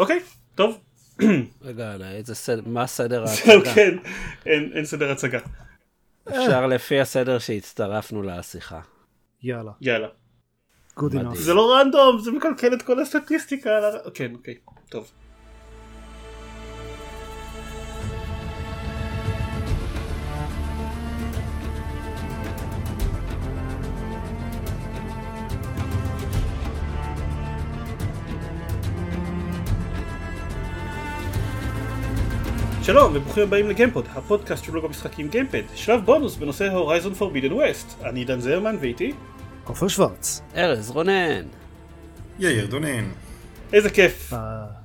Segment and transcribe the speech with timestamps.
[0.00, 0.20] אוקיי,
[0.54, 0.78] טוב.
[1.62, 3.74] רגע, איזה סדר, מה סדר ההצגה?
[3.74, 3.96] כן,
[4.46, 5.38] אין, אין סדר הצגה.
[6.28, 8.80] אפשר לפי הסדר שהצטרפנו לשיחה.
[9.42, 9.72] יאללה.
[9.80, 10.08] יאללה.
[10.98, 11.34] Good enough.
[11.34, 13.70] זה לא רנדום, זה מקלקל את כל הסטטיסטיקה.
[14.14, 14.54] כן, אוקיי,
[14.88, 15.10] טוב.
[32.90, 38.02] שלום וברוכים הבאים לגיימפוד, הפודקאסט של בלוג המשחקים גיימפד, שלב בונוס בנושא Horizon Forbidden West.
[38.04, 39.12] אני עידן זרמן ואיתי,
[39.64, 40.42] עופר שוורץ.
[40.56, 41.42] ארז רונן.
[42.38, 43.10] יאיר דונן.
[43.72, 44.32] איזה כיף.
[44.32, 44.38] אה,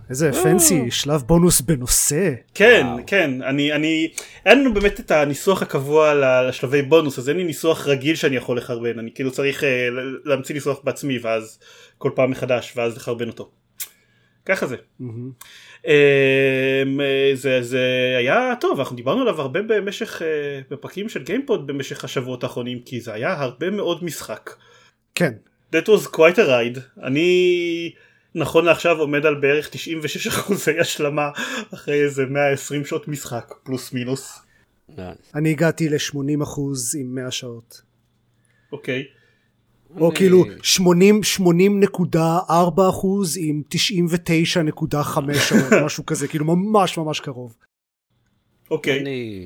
[0.10, 2.34] איזה fancy, שלב בונוס בנושא.
[2.54, 3.04] כן, וואו.
[3.08, 4.12] כן, אני, אני,
[4.46, 6.14] אין לנו באמת את הניסוח הקבוע
[6.48, 9.88] לשלבי בונוס, אז אין לי ניסוח רגיל שאני יכול לחרבן, אני כאילו צריך אה,
[10.26, 11.60] להמציא ניסוח בעצמי, ואז
[11.98, 13.52] כל פעם מחדש, ואז לחרבן אותו.
[14.46, 14.76] ככה זה.
[15.00, 15.32] מהמם.
[15.86, 20.28] אמ, אה, זה, זה היה טוב, אנחנו דיברנו עליו הרבה במשך, אה,
[20.70, 24.50] בפרקים של גיימפוד במשך השבועות האחרונים, כי זה היה הרבה מאוד משחק.
[25.16, 25.34] כן.
[25.74, 26.80] That was quite a ride.
[27.04, 27.92] אני
[28.36, 31.30] נכון לעכשיו עומד על בערך 96 אחוזי השלמה
[31.74, 34.40] אחרי איזה 120 שעות משחק פלוס מינוס.
[35.36, 37.82] אני הגעתי ל-80 אחוז עם 100 שעות.
[38.72, 39.04] אוקיי.
[40.00, 42.18] או אני- כאילו 80 80.4
[42.90, 44.96] אחוז עם 99.5
[45.40, 47.56] שעות, משהו כזה, כאילו ממש ממש קרוב.
[48.72, 49.00] אוקיי.
[49.02, 49.44] אני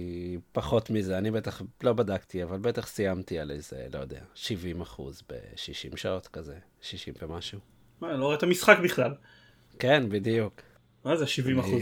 [0.52, 5.22] פחות מזה, אני בטח, לא בדקתי, אבל בטח סיימתי על איזה, לא יודע, 70 אחוז
[5.30, 7.60] ב-60 שעות כזה, 60 ומשהו.
[8.02, 9.12] מה, אני לא רואה את המשחק בכלל.
[9.80, 10.62] כן, בדיוק.
[11.06, 11.82] מה זה 70 אחוז?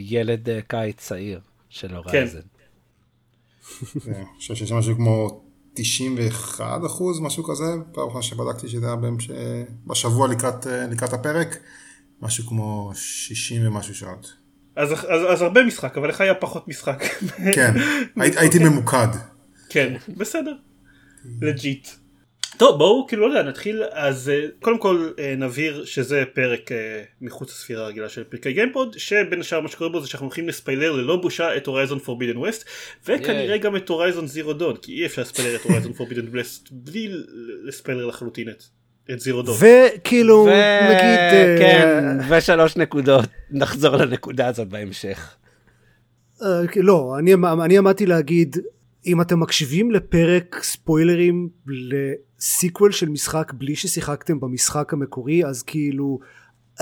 [0.00, 1.94] ילד אה, קיץ צעיר של כן.
[1.94, 2.40] הורייזן.
[3.94, 5.42] זה- אני חושב שיש משהו כמו
[5.74, 9.30] 91 אחוז, משהו כזה, פעם אחרונה שבדקתי שזה היה בהמש-
[9.86, 11.56] בשבוע לקראת, אה, לקראת הפרק,
[12.22, 14.32] משהו כמו 60 ומשהו שעות.
[14.76, 14.98] אז, אז,
[15.32, 17.02] אז הרבה משחק, אבל לך היה פחות משחק.
[17.54, 17.74] כן,
[18.22, 19.08] הי- הייתי ממוקד.
[19.68, 20.52] כן, בסדר.
[21.40, 21.88] legit.
[22.56, 27.02] טוב בואו כאילו לא יודע נתחיל אז אה, קודם כל אה, נבהיר שזה פרק אה,
[27.20, 30.92] מחוץ לספירה הרגילה של פרקי גיימפוד שבין השאר מה שקורה בו זה שאנחנו הולכים לספיילר
[30.92, 32.64] ללא בושה את Horizon Forbidden West
[33.04, 33.58] וכנראה.
[33.58, 37.08] גם את הורייזון זירו דון כי אי אפשר לספיילר את הורייזון פורבידן ווסט בלי
[37.64, 38.62] לספיילר לחלוטין את,
[39.10, 39.54] את זירו דון.
[39.54, 40.46] וכאילו,
[40.90, 41.58] נגיד...
[41.58, 45.36] כן, ושלוש נקודות, נחזור לנקודה הזאת בהמשך.
[46.42, 47.34] אה, לא, אני,
[47.64, 48.56] אני עמדתי להגיד,
[49.06, 51.48] אם אתם מקשיבים לפרק ספוילרים
[52.40, 56.18] לסיקוול של משחק בלי ששיחקתם במשחק המקורי, אז כאילו,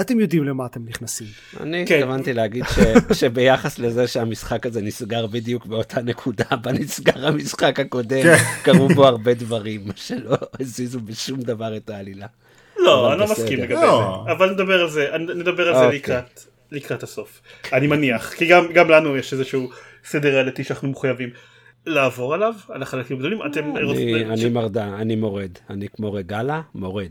[0.01, 1.27] אתם יודעים למה אתם נכנסים.
[1.61, 1.99] אני כן.
[1.99, 2.65] התכוונתי להגיד
[3.19, 8.37] שביחס לזה שהמשחק הזה נסגר בדיוק באותה נקודה בה נסגר המשחק הקודם, כן.
[8.65, 12.27] קרו בו הרבה דברים שלא הזיזו בשום דבר את העלילה.
[12.79, 13.27] לא אני לא.
[13.33, 14.25] מסכים לגבי לא.
[14.27, 15.99] זה אבל נדבר על זה נדבר על זה אוקיי.
[15.99, 16.41] לקראת
[16.73, 17.41] לקראת הסוף
[17.73, 19.71] אני מניח כי גם גם לנו יש איזשהו
[20.05, 21.31] סדר ריאליטי שאנחנו מחויבים
[21.87, 26.61] לעבור עליו על החלקים הגדולים אתם אני- רוצים- אני מרדה, אני מורד, אני כמו רגלה,
[26.75, 27.11] מורד.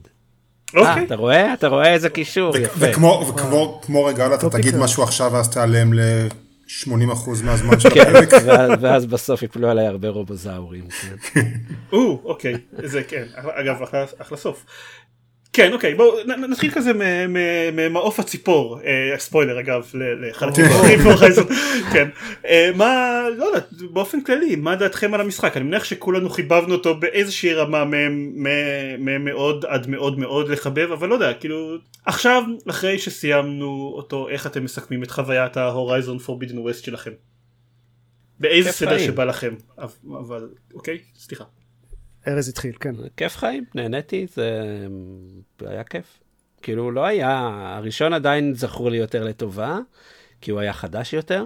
[0.75, 1.53] אה, אוקיי אתה רואה?
[1.53, 2.73] אתה רואה איזה קישור, יפה.
[2.91, 4.49] וכמו, וכמו כמו רגע, אתה.
[4.49, 8.29] תגיד משהו עכשיו ואז תיעלם ל-80 אחוז מהזמן של כן, הפרק.
[8.45, 10.83] ואז- ואז בסוף יפלו עליי הרבה רובוזאורים.
[10.89, 11.41] כן.
[11.93, 13.81] או, אוקיי, זה כן, אגב,
[14.21, 14.65] אחלה סוף.
[15.57, 16.91] כן, אוקיי, בואו נתחיל כזה
[17.73, 20.65] ממעוף הציפור, אה, ספוילר אגב, לחלקים
[21.03, 21.45] בהורייזון,
[21.93, 22.09] כן.
[22.45, 23.59] אה, מה, לא יודע,
[23.91, 25.57] באופן כללי, מה דעתכם על המשחק?
[25.57, 27.83] אני מניח שכולנו חיבבנו אותו באיזושהי רמה
[29.19, 34.63] מאוד עד מאוד מאוד לחבב, אבל לא יודע, כאילו, עכשיו, אחרי שסיימנו אותו, איך אתם
[34.63, 37.11] מסכמים את חוויית ההורייזון פורבידן ווסט שלכם?
[38.39, 38.97] באיזה סדר.
[38.97, 39.55] שבא לכם,
[40.05, 41.43] אבל, אוקיי, סליחה.
[42.27, 42.95] ארז התחיל, כן.
[43.17, 44.67] כיף חיים, נהניתי, זה
[45.61, 46.19] היה כיף.
[46.61, 49.79] כאילו לא היה, הראשון עדיין זכור לי יותר לטובה,
[50.41, 51.45] כי הוא היה חדש יותר,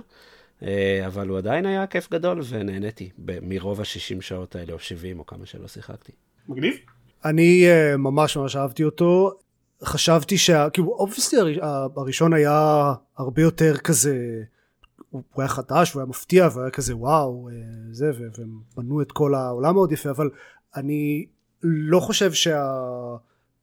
[0.63, 5.19] אה, אבל הוא עדיין היה כיף גדול ונהניתי ב- מרוב ה-60 שעות האלה, או 70
[5.19, 6.11] או כמה שלא שיחקתי.
[6.49, 6.75] מגניב?
[7.25, 9.31] אני אה, ממש ממש אהבתי אותו.
[9.83, 10.69] חשבתי שה...
[10.69, 11.35] כאילו, אובייסטי
[11.95, 14.41] הראשון היה הרבה יותר כזה...
[15.09, 17.53] הוא היה חדש, הוא היה מפתיע, והוא היה כזה וואו, אה,
[17.91, 20.29] זה, והם בנו את כל העולם מאוד יפה, אבל
[20.75, 21.25] אני
[21.63, 22.31] לא חושב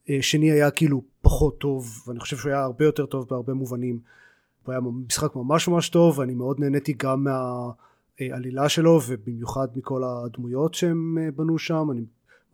[0.09, 4.01] שהשני היה כאילו פחות טוב, ואני חושב שהוא היה הרבה יותר טוב בהרבה מובנים.
[4.63, 10.75] הוא היה משחק ממש ממש טוב, ואני מאוד נהניתי גם מהעלילה שלו, ובמיוחד מכל הדמויות
[10.75, 12.05] שהם אה, בנו שם, אני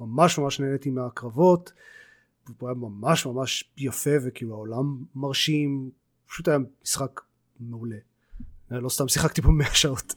[0.01, 1.73] ממש ממש נהניתי מהקרבות,
[2.61, 5.91] הוא היה ממש ממש יפה, וכאילו העולם מרשים,
[6.27, 7.21] פשוט היה משחק
[7.61, 7.97] מעולה.
[8.73, 10.15] אה, לא סתם שיחקתי פה 100 שעות.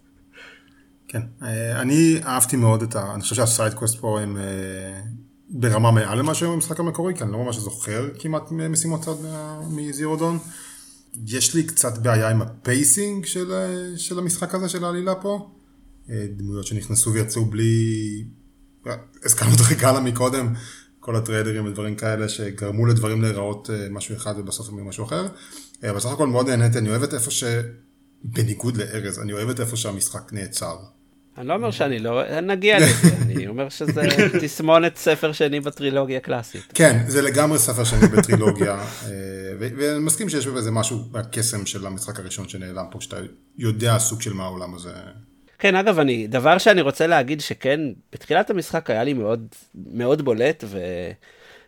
[1.07, 3.13] כן, אה, אני אהבתי מאוד את ה...
[3.13, 5.01] אני חושב שה side quests פה הם אה,
[5.50, 9.62] ברמה מעל למה שהם במשחק המקורי, כי אני לא ממש זוכר כמעט משימות צד מה-
[9.69, 10.39] מ Zero Dawn.
[11.27, 13.51] יש לי קצת בעיה עם ה pacing של,
[13.98, 15.50] של המשחק הזה, של העלילה פה.
[16.09, 18.24] דמויות שנכנסו ויצאו בלי...
[19.25, 20.54] הזכרנו את רגלה מקודם,
[21.00, 25.27] כל הטריידרים ודברים כאלה שגרמו לדברים להיראות משהו אחד ובסוף הם משהו אחר.
[25.89, 27.44] אבל סך הכל מאוד נהניתי, אני אוהב את איפה ש...
[28.24, 30.77] בניגוד לארז, אני אוהב את איפה שהמשחק נעצר.
[31.37, 34.01] אני לא אומר שאני לא, נגיע לזה, אני אומר שזה
[34.41, 36.71] תסמונת ספר שני בטרילוגיה קלאסית.
[36.73, 39.09] כן, זה לגמרי ספר שני בטרילוגיה, אה,
[39.59, 43.17] ואני מסכים שיש בזה משהו בקסם של המשחק הראשון שנעלם פה, שאתה
[43.57, 44.91] יודע סוג של מה העולם הזה.
[45.59, 47.79] כן, אגב, אני, דבר שאני רוצה להגיד שכן,
[48.13, 50.63] בתחילת המשחק היה לי מאוד, מאוד בולט,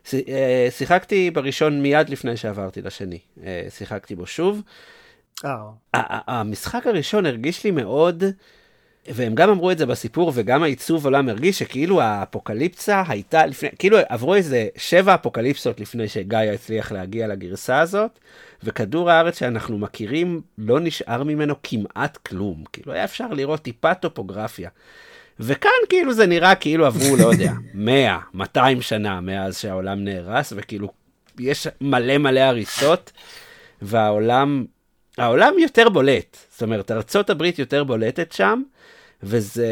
[0.06, 4.62] ושיחקתי אה, בראשון מיד לפני שעברתי לשני, אה, שיחקתי בו שוב.
[5.94, 8.24] המשחק הראשון הרגיש לי מאוד,
[9.08, 13.98] והם גם אמרו את זה בסיפור, וגם העיצוב עולם הרגיש שכאילו האפוקליפסה הייתה לפני, כאילו
[14.10, 18.20] עברו איזה שבע אפוקליפסות לפני שגיא הצליח להגיע לגרסה הזאת,
[18.64, 22.64] וכדור הארץ שאנחנו מכירים, לא נשאר ממנו כמעט כלום.
[22.74, 24.70] כאילו היה אפשר לראות טיפה טופוגרפיה.
[25.40, 30.90] וכאן כאילו זה נראה כאילו עברו, לא יודע, 100, 200 שנה מאז שהעולם נהרס, וכאילו
[31.40, 33.12] יש מלא מלא הריסות,
[33.82, 34.66] והעולם,
[35.18, 36.38] העולם יותר בולט.
[36.52, 38.62] זאת אומרת, ארה"ב יותר בולטת שם,
[39.24, 39.68] וזה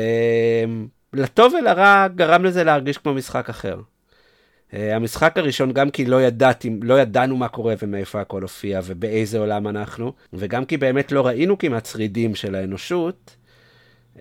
[1.14, 3.80] לטוב ולרע גרם לזה להרגיש כמו משחק אחר.
[4.72, 9.40] Uh, המשחק הראשון גם כי לא, ידעתי, לא ידענו מה קורה ומאיפה הכל הופיע ובאיזה
[9.40, 13.36] עולם אנחנו, וגם כי באמת לא ראינו כמעט שרידים של האנושות,
[14.16, 14.20] uh,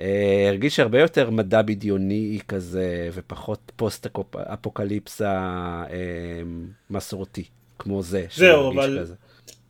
[0.49, 5.43] הרגיש הרבה יותר מדע בדיוני כזה ופחות פוסט-אפוקליפסה
[5.87, 5.91] uh,
[6.91, 7.45] מסורתי,
[7.79, 8.27] כמו זה.
[8.35, 8.99] זהו, אבל...
[9.01, 9.15] כזה.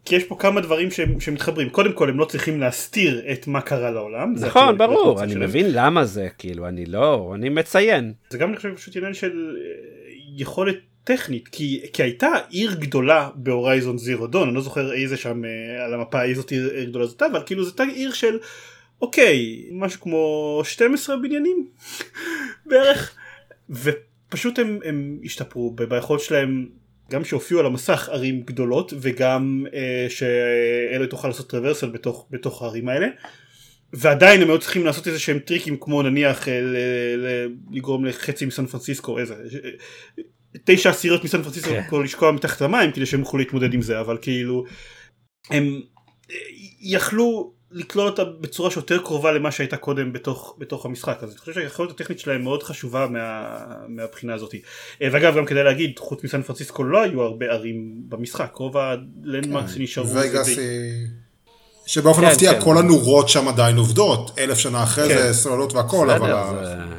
[0.06, 0.88] כי יש פה כמה דברים
[1.20, 4.34] שמתחברים קודם כל הם לא צריכים להסתיר את מה קרה לעולם.
[4.40, 5.48] נכון ברור אני שלהם.
[5.48, 8.12] מבין למה זה כאילו אני לא אני מציין.
[8.30, 13.30] זה גם אני חושב פשוט עניין של אה, יכולת טכנית כי, כי הייתה עיר גדולה
[13.34, 17.22] בהורייזון זירו דון אני לא זוכר איזה שם אה, על המפה איזו עיר גדולה זאת
[17.22, 18.38] אבל כאילו זאת עיר של
[19.02, 21.66] אוקיי משהו כמו 12 בניינים
[22.66, 23.14] בערך
[23.70, 26.66] ופשוט הם, הם השתפרו ביכולת שלהם
[27.10, 32.88] גם שהופיעו על המסך ערים גדולות וגם אה, שאלה תוכל לעשות טרוורסל בתוך, בתוך הערים
[32.88, 33.06] האלה
[33.92, 36.76] ועדיין הם היו צריכים לעשות איזה שהם טריקים כמו נניח אה, ל,
[37.16, 39.34] ל, לגרום לחצי מסן פרנסיסקו איזה
[40.64, 42.02] תשע עשיריות מסן פרנסיסקו כן.
[42.02, 44.64] לשקוע מתחת למים כדי שהם יוכלו להתמודד עם זה אבל כאילו
[45.50, 45.80] הם
[46.30, 46.36] אה,
[46.80, 51.52] יכלו לקלול אותה בצורה שיותר קרובה למה שהייתה קודם בתוך, בתוך המשחק אז אני חושב
[51.52, 53.56] שהיכולת הטכנית שלהם מאוד חשובה מה,
[53.88, 54.54] מהבחינה הזאת
[55.02, 59.70] אה, ואגב גם כדאי להגיד חוץ מסן פרנסיסקו לא היו הרבה ערים במשחק רוב הלנדמרקס
[59.70, 59.74] כן.
[59.74, 61.06] שנשארו וגאס היא...
[61.86, 62.60] שבאופן כן, מפתיע כן.
[62.60, 65.16] כל הנורות שם עדיין עובדות אלף שנה אחרי כן.
[65.16, 66.95] זה סוללות והכל אבל זה...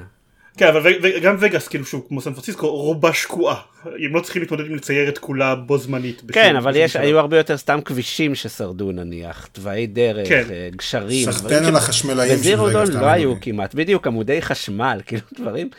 [0.57, 4.65] כן אבל גם וגאס כאילו שהוא כמו סן פרנסיסקו רובה שקועה הם לא צריכים להתמודד
[4.65, 6.21] עם לצייר את כולה בו זמנית.
[6.31, 10.43] כן אבל יש היו הרבה יותר סתם כבישים ששרדו נניח תוואי דרך כן.
[10.49, 11.31] אה, גשרים.
[11.31, 12.89] סחטיין על החשמלאים של וגאס.
[12.89, 15.69] לא היו כמעט בדיוק עמודי חשמל כאילו דברים.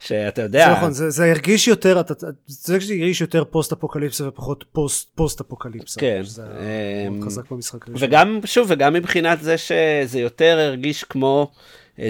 [0.00, 0.66] שאתה יודע.
[0.66, 2.14] זה נכון, זה, זה הרגיש יותר, אתה,
[2.46, 6.00] זה הרגיש יותר פוסט אפוקליפסה ופחות פוסט, פוסט אפוקליפסה.
[6.00, 6.22] כן.
[6.24, 8.08] זה um, חזק במשחק הראשון.
[8.08, 11.50] וגם, שוב, וגם מבחינת זה שזה יותר הרגיש כמו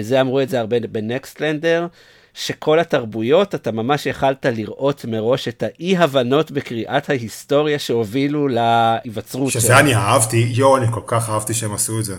[0.01, 1.87] זה אמרו את זה הרבה בנקסטלנדר,
[2.33, 9.51] שכל התרבויות, אתה ממש יכלת לראות מראש את האי-הבנות בקריאת ההיסטוריה שהובילו להיווצרות.
[9.51, 12.15] שזה אני אהבתי, יואו, אני כל כך אהבתי שהם עשו את זה.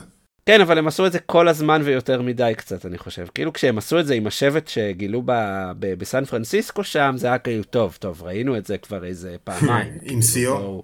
[0.47, 3.27] כן, אבל הם עשו את זה כל הזמן ויותר מדי קצת, אני חושב.
[3.35, 5.33] כאילו כשהם עשו את זה עם השבט שגילו ב,
[5.79, 9.93] ב, בסן פרנסיסקו שם, זה היה כאילו, טוב, טוב, ראינו את זה כבר איזה פעמיים.
[9.93, 10.81] עם כאילו, סיו?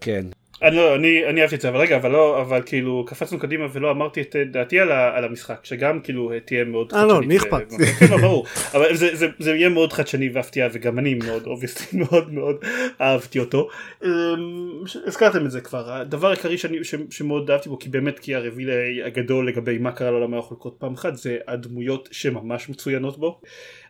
[0.00, 0.26] כן.
[0.62, 3.66] אני, לא, אני, אני אהבתי את זה אבל רגע אבל לא אבל כאילו קפצנו קדימה
[3.72, 7.10] ולא אמרתי את דעתי על, ה, על המשחק שגם כאילו תהיה מאוד חדשנית.
[7.10, 7.64] אה לא מי אכפת.
[7.98, 11.96] כן לא ברור אבל זה, זה, זה יהיה מאוד חדשני והפתיעה וגם אני מאוד אובייסטי
[12.02, 12.56] מאוד מאוד
[13.00, 13.68] אהבתי אותו.
[14.04, 14.08] אמ,
[15.06, 18.70] הזכרתם את זה כבר הדבר העיקרי שאני, ש, שמאוד אהבתי בו כי באמת כי הרביל
[19.04, 23.40] הגדול לגבי מה קרה לעולם היכול פעם אחת זה הדמויות שממש מצוינות בו.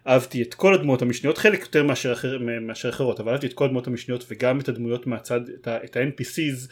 [0.09, 3.65] אהבתי את כל הדמויות המשניות חלק יותר מאשר, אחר, מאשר אחרות אבל אהבתי את כל
[3.65, 6.71] הדמויות המשניות וגם את הדמויות מהצד את את ה-NPCs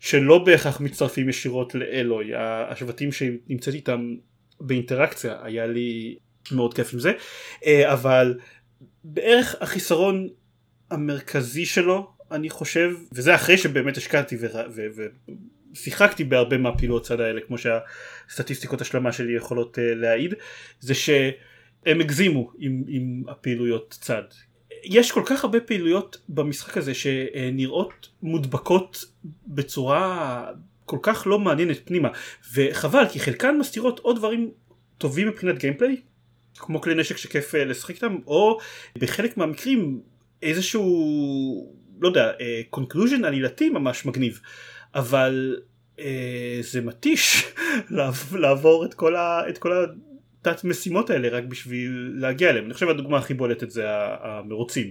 [0.00, 4.16] שלא בהכרח מצטרפים ישירות לאלוי השבטים שנמצאת איתם
[4.60, 6.16] באינטראקציה היה לי
[6.52, 7.12] מאוד כיף עם זה.
[7.66, 8.38] אה, אבל
[9.04, 10.28] בערך החיסרון
[10.90, 14.36] המרכזי שלו אני חושב וזה אחרי שבאמת השקעתי
[15.74, 20.34] ושיחקתי בהרבה מהפעילות צד האלה כמו שהסטטיסטיקות השלמה שלי יכולות אה, להעיד
[20.80, 21.10] זה ש...
[21.86, 24.22] הם הגזימו עם, עם הפעילויות צד.
[24.84, 29.04] יש כל כך הרבה פעילויות במשחק הזה שנראות מודבקות
[29.46, 30.46] בצורה
[30.84, 32.08] כל כך לא מעניינת פנימה
[32.54, 34.50] וחבל כי חלקן מסתירות עוד דברים
[34.98, 35.96] טובים מבחינת gameplay
[36.54, 38.58] כמו כלי נשק שכיף אה, לשחק איתם או
[38.98, 40.00] בחלק מהמקרים
[40.42, 42.32] איזשהו לא יודע
[42.70, 44.40] conclusion אה, עלילתי ממש מגניב
[44.94, 45.56] אבל
[45.98, 47.44] אה, זה מתיש
[48.32, 49.86] לעבור את כל, ה, את כל
[50.40, 52.64] התת משימות האלה רק בשביל להגיע אליהם.
[52.64, 53.84] אני חושב הדוגמה הכי בולטת זה
[54.22, 54.90] המרוצים,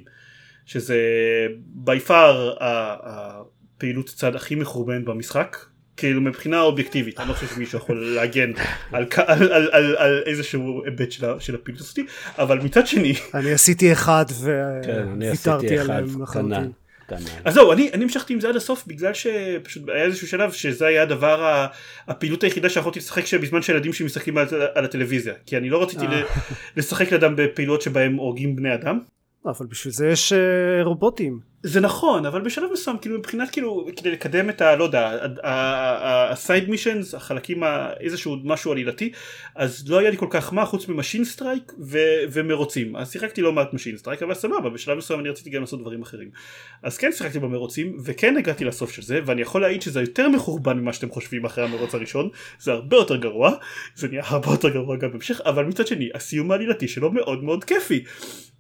[0.65, 0.97] שזה
[1.59, 5.57] בי פאר הפעילות צד הכי מחורבנת במשחק.
[5.97, 8.51] כאילו מבחינה אובייקטיבית, אני לא חושב שמישהו יכול להגן
[8.91, 11.99] על, על, על, על, על איזשהו היבט של, של הפעילות הזאת,
[12.37, 13.13] אבל מצד שני...
[13.33, 14.25] אני עשיתי אחד
[14.83, 16.71] כן, וויתרתי עליהם לחלוטין.
[17.45, 20.87] אז זהו, אני, אני המשכתי עם זה עד הסוף בגלל שפשוט היה איזשהו שלב שזה
[20.87, 21.67] היה הדבר,
[22.07, 26.05] הפעילות היחידה שיכולתי לשחק בזמן שהילדים שלי משחקים על, על הטלוויזיה, כי אני לא רציתי
[26.05, 26.21] אה.
[26.77, 28.99] לשחק לידם בפעילות שבהם הורגים בני אדם.
[29.45, 31.48] אבל בשביל זה יש אה, רובוטים.
[31.63, 36.69] זה נכון אבל בשלב מסוים כאילו מבחינת כאילו כדי לקדם את הלא יודע ה side
[36.69, 37.63] missions החלקים
[37.99, 39.11] איזשהו משהו עלילתי
[39.55, 41.73] אז לא היה לי כל כך מה חוץ מ Machine Strike
[42.31, 42.95] ומרוצים.
[42.95, 46.01] אז שיחקתי לא מעט Machine Strike אבל סבבה בשלב מסוים אני רציתי גם לעשות דברים
[46.01, 46.29] אחרים.
[46.83, 50.77] אז כן שיחקתי במרוצים וכן הגעתי לסוף של זה ואני יכול להעיד שזה יותר מחורבן
[50.77, 53.51] ממה שאתם חושבים אחרי המרוץ הראשון זה הרבה יותר גרוע
[53.95, 57.63] זה נהיה הרבה יותר גרוע גם בהמשך אבל מצד שני הסיום העלילתי שלו מאוד מאוד
[57.63, 58.03] כיפי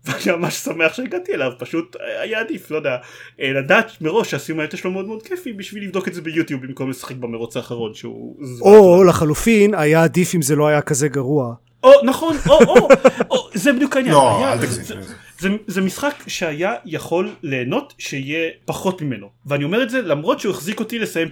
[0.05, 2.97] ואני ממש שמח שהגעתי אליו פשוט היה עדיף לא יודע
[3.41, 6.89] אה, לדעת מראש שהסיום העלילתי שלו מאוד מאוד כיפי בשביל לבדוק את זה ביוטיוב במקום
[6.89, 11.53] לשחק במרוץ האחרון שהוא או לחלופין היה עדיף אם זה לא היה כזה גרוע.
[11.83, 12.89] או נכון או או,
[13.31, 14.83] או זה בדיוק העניין לא, אל תגזים.
[14.83, 14.95] זה,
[15.39, 20.53] זה, זה משחק שהיה יכול ליהנות שיהיה פחות ממנו ואני אומר את זה למרות שהוא
[20.53, 21.27] החזיק אותי לסיים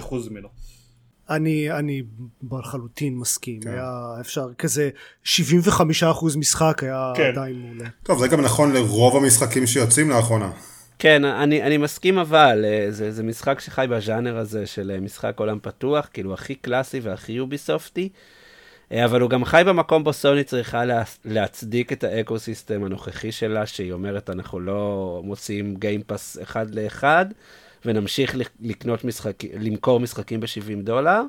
[0.00, 0.48] 96% ממנו.
[1.30, 2.02] אני, אני
[2.52, 3.70] לחלוטין מסכים, כן.
[3.70, 4.90] היה אפשר כזה
[5.24, 5.28] 75%
[6.36, 7.32] משחק היה כן.
[7.32, 7.88] עדיין מעולה.
[8.02, 10.50] טוב, זה גם נכון לרוב המשחקים שיוצאים לאחרונה.
[10.98, 15.38] כן, אני, אני מסכים אבל, אה, זה, זה משחק שחי בז'אנר הזה של אה, משחק
[15.38, 18.08] עולם פתוח, כאילו הכי קלאסי והכי יוביסופטי,
[18.92, 22.84] אה, אבל הוא גם חי במקום בו סוני צריכה לה, להצדיק את ה eco system
[22.84, 27.26] הנוכחי שלה, שהיא אומרת אנחנו לא מוציאים Game Pass אחד לאחד,
[27.84, 31.22] ונמשיך לקנות משחק, למכור משחקים ב-70 דולר.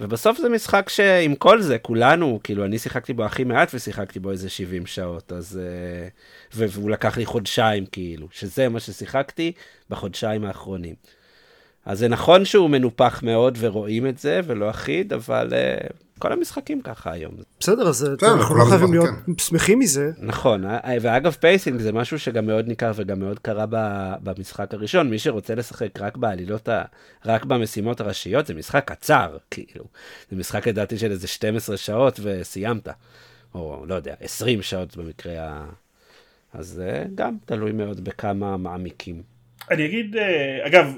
[0.00, 4.30] ובסוף זה משחק שעם כל זה, כולנו, כאילו, אני שיחקתי בו הכי מעט ושיחקתי בו
[4.30, 5.60] איזה 70 שעות, אז...
[5.62, 6.08] אה,
[6.54, 9.52] והוא לקח לי חודשיים, כאילו, שזה מה ששיחקתי
[9.90, 10.94] בחודשיים האחרונים.
[11.84, 16.80] אז זה נכון שהוא מנופח מאוד ורואים את זה, ולא אחיד, אבל uh, כל המשחקים
[16.80, 17.34] ככה היום.
[17.60, 19.32] בסדר, אז אנחנו לא חייבים להיות כן.
[19.38, 20.10] שמחים מזה.
[20.18, 23.64] נכון, אה, ואגב pacing זה משהו שגם מאוד ניכר וגם מאוד קרה
[24.22, 25.10] במשחק הראשון.
[25.10, 26.82] מי שרוצה לשחק רק בעלילות, ה...
[27.24, 29.84] רק במשימות הראשיות, זה משחק קצר, כאילו.
[30.30, 32.88] זה משחק לדעתי של איזה 12 שעות וסיימת.
[33.54, 35.66] או לא יודע, 20 שעות במקרה ה...
[36.52, 39.22] אז זה גם תלוי מאוד בכמה מעמיקים.
[39.70, 40.16] אני אגיד,
[40.66, 40.94] אגב,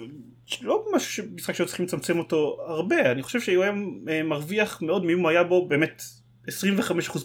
[0.63, 3.73] לא ממש משחק שהיו צריכים לצמצם אותו הרבה, אני חושב שהוא היה
[4.09, 6.03] אה, מרוויח מאוד מאם הוא היה בו באמת
[6.47, 6.51] 25%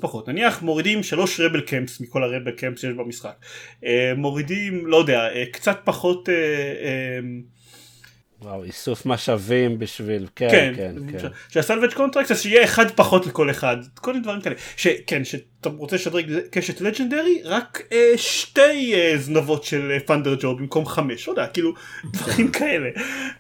[0.01, 3.35] פחות, נניח מורידים שלוש רבל קמפס מכל הרבל קמפס שיש במשחק,
[3.85, 6.29] אה, מורידים, לא יודע, אה, קצת פחות
[8.45, 11.19] וואו, איסוף משאבים בשביל, כן, כן, כן.
[11.19, 11.27] כן.
[11.49, 14.55] שה salvage contracts שיהיה אחד פחות לכל אחד, כל מיני דברים כאלה.
[14.77, 20.85] שכן, שאתה רוצה לשדרג קשת legendary, רק אה, שתי אה, זנבות של אה, Thunderjaw במקום
[20.85, 21.73] חמש, לא יודע, כאילו,
[22.13, 22.89] דברים כאלה.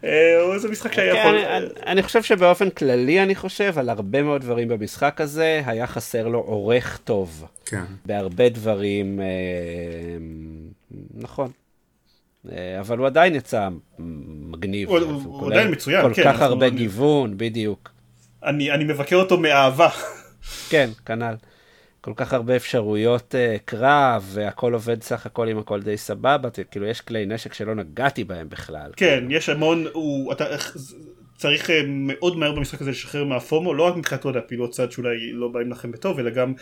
[0.03, 1.35] אה, זה משחק שהיה כן, יכול...
[1.35, 6.27] אני, אני חושב שבאופן כללי, אני חושב, על הרבה מאוד דברים במשחק הזה, היה חסר
[6.27, 7.45] לו עורך טוב.
[7.65, 7.83] כן.
[8.05, 9.25] בהרבה דברים, אה,
[11.13, 11.51] נכון.
[12.51, 14.89] אה, אבל הוא עדיין יצא מגניב.
[14.89, 16.23] הוא, הוא עדיין מצוין, כל כן.
[16.23, 16.75] כל כך הרבה אני...
[16.75, 17.91] גיוון, בדיוק.
[18.43, 19.89] אני, אני מבקר אותו מאהבה.
[20.69, 21.35] כן, כנ"ל.
[22.01, 26.85] כל כך הרבה אפשרויות uh, קרב, והכל עובד סך הכל עם הכל די סבבה, כאילו
[26.85, 28.91] יש כלי נשק שלא נגעתי בהם בכלל.
[28.95, 30.45] כן, יש המון, הוא, אתה
[31.37, 34.91] צריך uh, מאוד מהר במשחק הזה לשחרר מהפומו, לא רק מבחינת, לא יודע, פעילות צד
[34.91, 36.53] שאולי לא באים לכם בטוב, אלא גם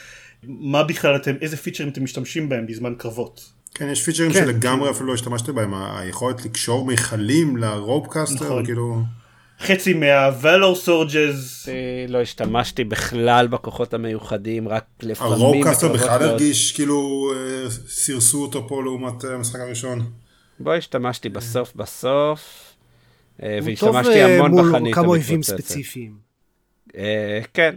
[0.43, 3.53] מה בכלל אתם, איזה פיצ'רים אתם משתמשים בהם בזמן קרבות.
[3.75, 8.65] כן, יש פיצ'רים כן, שלגמרי אפילו לא השתמשתי בהם, היכולת לקשור מכלים ל ropecaster, נכון.
[8.65, 9.03] כאילו...
[9.59, 11.69] חצי מה valor surges.
[12.07, 15.33] לא השתמשתי בכלל בכוחות המיוחדים, רק לפעמים...
[15.33, 20.11] ה ropecaster בכלל הרגיש כאילו אה, סירסו אותו פה לעומת אה, המשחק הראשון.
[20.59, 22.73] בו השתמשתי בסוף בסוף,
[23.43, 24.79] אה, והשתמשתי המון בחנית המתפוצצת.
[24.81, 26.17] מול כמה אויבים ספציפיים.
[27.53, 27.75] כן,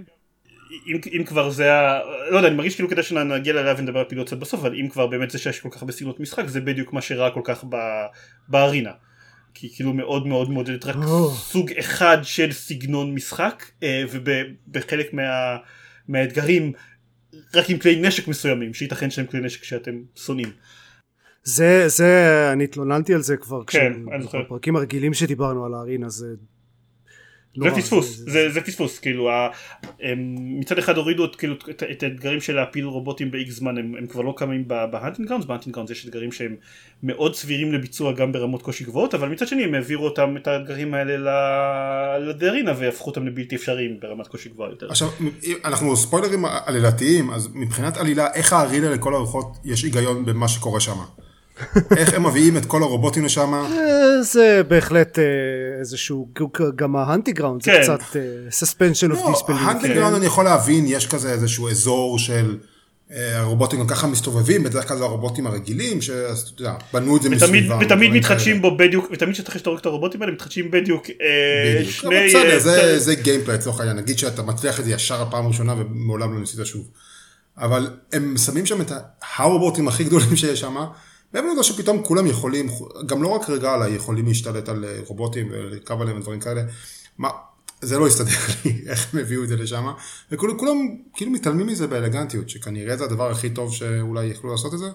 [0.87, 2.01] אם, אם כבר זה ה...
[2.31, 4.89] לא יודע, אני מרגיש כאילו כדי שנגיע ללאה ונדבר על פעילות קצת בסוף, אבל אם
[4.89, 7.65] כבר באמת זה שיש כל כך הרבה סגנונות משחק, זה בדיוק מה שראה כל כך
[7.69, 7.77] ב...
[8.49, 8.91] בארינה.
[9.55, 10.97] כי כאילו מאוד מאוד מעודדת רק.
[11.35, 15.57] סוג אחד של סגנון משחק, אה, ובחלק מה...
[16.09, 16.73] מהאתגרים
[17.55, 20.51] רק עם כלי נשק מסוימים, שייתכן שהם כלי נשק שאתם שונאים.
[21.45, 24.43] זה, זה, אני התלוננתי על זה כבר, כן, אני זוכר.
[24.43, 26.27] בפרקים הרגילים שדיברנו על הארינה, זה.
[27.57, 29.49] זה פספוס, זה, זה פספוס, כאילו ה-
[30.03, 33.95] הם מצד אחד הורידו את, כאילו, את, את האתגרים של להפיל רובוטים ב-X זמן, הם,
[33.99, 36.57] הם כבר לא קמים ב hunting grounds, ב hunting grounds יש אתגרים שהם
[37.03, 40.95] מאוד סבירים לביצוע גם ברמות קושי גבוהות, אבל מצד שני הם העבירו אותם, את האתגרים
[40.95, 44.87] האלה ל arena והפכו אותם לבלתי אפשריים ברמת קושי גבוהה יותר.
[44.91, 45.09] עכשיו,
[45.65, 50.81] אנחנו spoilers עלילתיים, אז מבחינת עלילה, איך ה arena לכל הרוחות יש היגיון במה שקורה
[50.81, 51.26] שם?
[51.97, 53.55] איך הם מביאים את כל הרובוטים לשם?
[53.55, 53.67] אה,
[54.23, 55.25] זה בהחלט אה,
[55.81, 56.29] איזשהו,
[56.77, 57.83] גם ההנטי-גראונד זה כן.
[57.83, 58.17] קצת
[58.65, 59.53] suspension of לא, disbelief.
[59.53, 62.57] הנטינגראונד אני יכול להבין, יש כזה איזשהו אזור של
[63.13, 66.23] אה, הרובוטים גם ככה מסתובבים, בדרך כלל זה הרובוטים הרגילים, שאתה
[66.59, 67.79] יודע, בנו את זה ותמיד, מסביבם.
[67.81, 68.63] ותמיד מתחדשים.
[68.63, 71.85] בו בדיוק, ותמיד כשאתה הורג את הרובוטים האלה מתחדשים בדיוק אה.
[71.85, 72.29] שני...
[72.29, 75.75] בסדר, אה, זה- זה גיימפליי לצורך העניין, נגיד שאתה מצליח את זה ישר הפעם הראשונה
[75.79, 76.89] ומעולם לא ניסית שוב.
[77.59, 78.93] אבל הם שמים שם את
[79.37, 80.77] הרובוטים הכי גדולים שיש שם,
[81.37, 82.67] מעבר לזה שפתאום כולם יכולים,
[83.07, 86.63] גם לא רק רגאלה, יכולים להשתלט על אה, רובוטים ולרכב עליהם ודברים כאלה.
[87.19, 87.29] מה,
[87.81, 88.31] זה לא הסתדר
[88.65, 89.87] לי, איך הם הביאו את זה לשם,
[90.33, 90.77] וכולם כולם
[91.15, 94.87] כאילו מתעלמים מזה באלגנטיות, שכנראה זה הדבר הכי טוב שאולי יכלו לעשות את זה.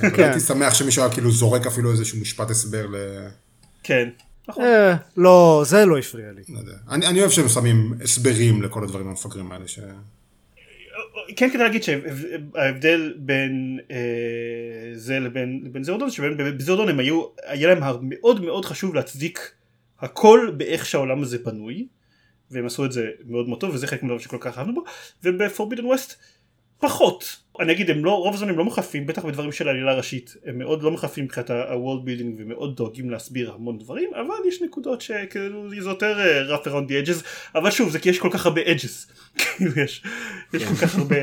[0.00, 0.22] כן.
[0.22, 2.96] הייתי שמח שמישהו היה כאילו זורק אפילו איזשהו משפט הסבר ל...
[3.82, 4.08] כן.
[4.60, 6.42] אה, לא, זה לא הפריע לי.
[6.48, 9.64] לא אני אוהב שהם שמים הסברים לכל הדברים המפגרים האלה.
[11.36, 17.82] כן כדי להגיד שההבדל בין אה, זה לבין, לבין זרדון שבזרדון הם היו היה להם
[18.02, 19.52] מאוד מאוד חשוב להצדיק
[20.00, 21.86] הכל באיך שהעולם הזה בנוי
[22.50, 24.84] והם עשו את זה מאוד מאוד טוב וזה חלק מהדבר שכל כך אהבנו בו
[25.22, 26.14] ובפורבידן ווסט
[26.82, 27.36] פחות.
[27.60, 30.58] אני אגיד הם לא רוב הזמן הם לא מחפים בטח בדברים של עלילה ראשית הם
[30.58, 35.70] מאוד לא מחפים מבחינת ה-world building ומאוד דואגים להסביר המון דברים אבל יש נקודות שכאילו
[35.70, 37.24] זה יותר אה, rough around the edges
[37.54, 39.12] אבל שוב זה כי יש כל כך הרבה edges.
[39.40, 40.02] כאילו יש,
[40.52, 41.16] יש כל כך הרבה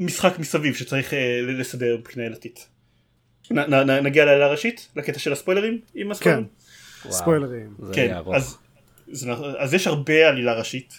[0.00, 2.68] משחק מסביב שצריך אה, לסדר מבחינה עילתית.
[3.50, 6.44] נ, נ, נ, נגיע לעלילה ראשית לקטע של הספוילרים עם הספוילרים.
[7.02, 7.74] כן, ספוילרים.
[7.92, 8.16] כן.
[8.34, 8.58] אז,
[9.26, 10.94] נכון, אז יש הרבה עלילה ראשית.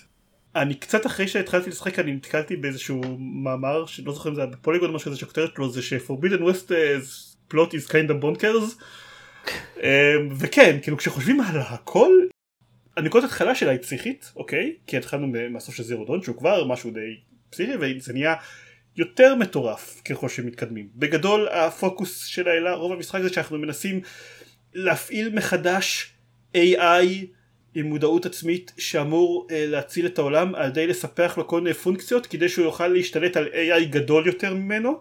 [0.55, 4.89] אני קצת אחרי שהתחלתי לשחק אני נתקלתי באיזשהו מאמר שלא זוכר אם זה היה בפוליגון
[4.89, 6.71] או משהו כזה שהכותרת שלו זה ש-Forbidden West
[7.51, 8.83] plot is kind of bonkers.
[9.83, 12.12] אה, וכן כאילו כשחושבים על הכל
[12.97, 14.75] הנקודת התחלה שלה היא פסיכית אוקיי?
[14.87, 17.17] כי התחלנו מהסוף של זירו דון שהוא כבר משהו די
[17.49, 18.36] פסיכי וזה נהיה
[18.95, 20.89] יותר מטורף ככל שמתקדמים.
[20.95, 24.01] בגדול הפוקוס של העילה רוב המשחק זה שאנחנו מנסים
[24.73, 26.13] להפעיל מחדש
[26.55, 27.05] AI
[27.75, 32.27] עם מודעות עצמית שאמור אה, להציל את העולם על ידי לספח לו כל מיני פונקציות
[32.27, 34.99] כדי שהוא יוכל להשתלט על AI גדול יותר ממנו.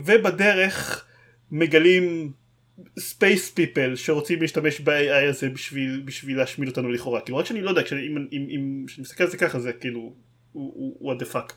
[0.00, 1.06] ובדרך
[1.50, 2.32] מגלים
[2.98, 7.20] space people שרוצים להשתמש ב-AI הזה בשביל, בשביל להשמיד אותנו לכאורה.
[7.20, 9.72] כאילו רק שאני לא יודע כשאני אם, אם, אם, כשאני מסתכל על זה ככה זה
[9.72, 10.12] כאילו
[10.52, 11.52] הוא- what the fuck.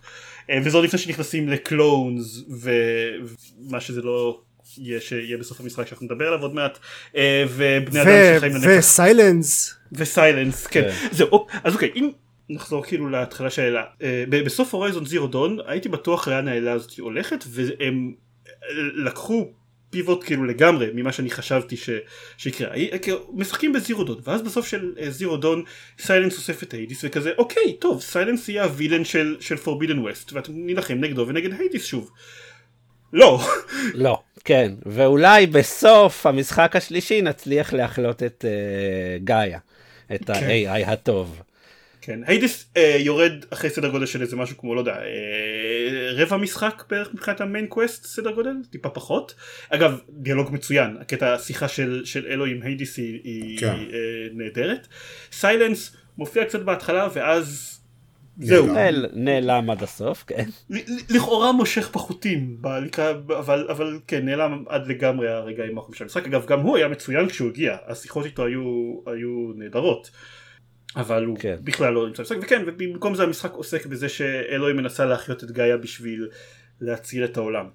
[0.49, 4.41] אה, וזה עוד לפני שנכנסים ל clones ומה שזה לא
[4.77, 6.77] יהיה שיהיה בסוף המשחק שאנחנו נדבר עליו עוד מעט.
[7.15, 8.67] אה, ובני אדם שחיים לנצח.
[8.79, 9.75] וסיילנס.
[9.91, 10.89] וסיילנס כן.
[11.11, 12.09] זהו אז אוקיי אם
[12.49, 16.71] נחזור כאילו להתחלה של העלילה אה, ב- בסוף Horizon Zero Dawn הייתי בטוח לאן העלילה
[16.71, 18.13] הזאת הולכת והם
[18.95, 19.51] לקחו
[19.93, 21.89] pivot כאילו לגמרי ממה שאני חשבתי ש...
[22.37, 22.73] שיקרה.
[22.73, 25.63] הי- כאילו, משחקים ב Zero Dawn ואז בסוף של אה, Zero Dawn
[25.99, 30.33] סיילנס אוסף את היידיס וכזה אוקיי טוב סיילנס יהיה ה villain של של Forbidden West
[30.33, 32.11] ואתה תילחם נגדו ונגד היידיס שוב.
[33.13, 33.39] לא.
[33.93, 39.59] לא, כן, ואולי בסוף המשחק השלישי נצליח להחיות את אה, גאיה,
[40.15, 41.41] את ה-AI הטוב.
[42.01, 45.01] כן, היידיס אה, יורד אחרי סדר גודל של איזה משהו כמו לא יודע אה,
[46.13, 49.35] רבע משחק בערך מבחינת ה main quest סדר גודל טיפה פחות
[49.69, 53.67] אגב דיאלוג מצוין הקטע השיחה של, של אלוי עם היידיס היא, היא כן.
[53.67, 53.77] אה,
[54.33, 54.87] נהדרת
[55.31, 57.69] סיילנס מופיע קצת בהתחלה ואז
[58.39, 58.75] זהו נעלם.
[58.75, 60.49] נעל- נעלם עד הסוף, כן.
[61.09, 62.57] לכאורה מושך בחוטים
[63.39, 67.29] אבל אבל כן נעלם עד לגמרי הרגעים האחרונים של המשחק אגב גם הוא היה מצוין
[67.29, 68.61] כשהוא הגיע השיחות איתו היו
[69.05, 70.09] היו נהדרות.
[70.95, 71.55] אבל הוא כן.
[71.63, 75.77] בכלל לא נמצא במשחק וכן ובמקום זה המשחק עוסק בזה שאלוי מנסה להחיות את גאיה
[75.77, 76.29] בשביל
[76.81, 77.65] להציל את העולם.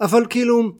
[0.00, 0.72] אבל כאילו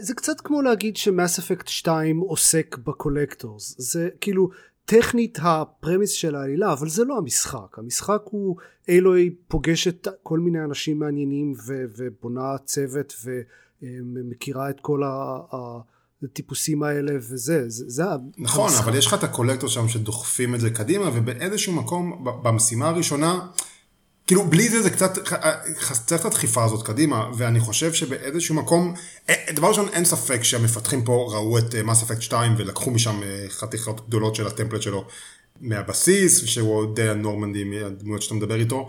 [0.00, 4.48] זה קצת כמו להגיד ש Mass Effect 2 עוסק ב Collectors זה כאילו
[4.84, 8.56] טכנית ה premise של העלילה אבל זה לא המשחק המשחק הוא
[8.88, 13.14] אלוי פוגשת כל מיני אנשים מעניינים ו- ובונה צוות
[13.82, 15.80] ומכירה את כל ה- ה-
[16.24, 18.02] הטיפוסים האלה וזה זה, זה
[18.38, 18.84] נכון, המשחק.
[18.84, 23.38] אבל יש לך את ה Collectors שם שדוחפים את זה קדימה, ובאיזשהו מקום, במשימה הראשונה,
[24.26, 28.94] כאילו בלי זה זה קצת, ח- צריך את הדחיפה הזאת קדימה, ואני חושב שבאיזשהו מקום,
[29.28, 33.46] אה, דבר ראשון אין ספק שהמפתחים פה ראו את מס אפקט 2 ולקחו משם אה,
[33.48, 35.04] חתיכות גדולות של הטמפלט שלו
[35.60, 38.88] מהבסיס, שהוא די הנורמנדי מהדמויות שאתה מדבר איתו.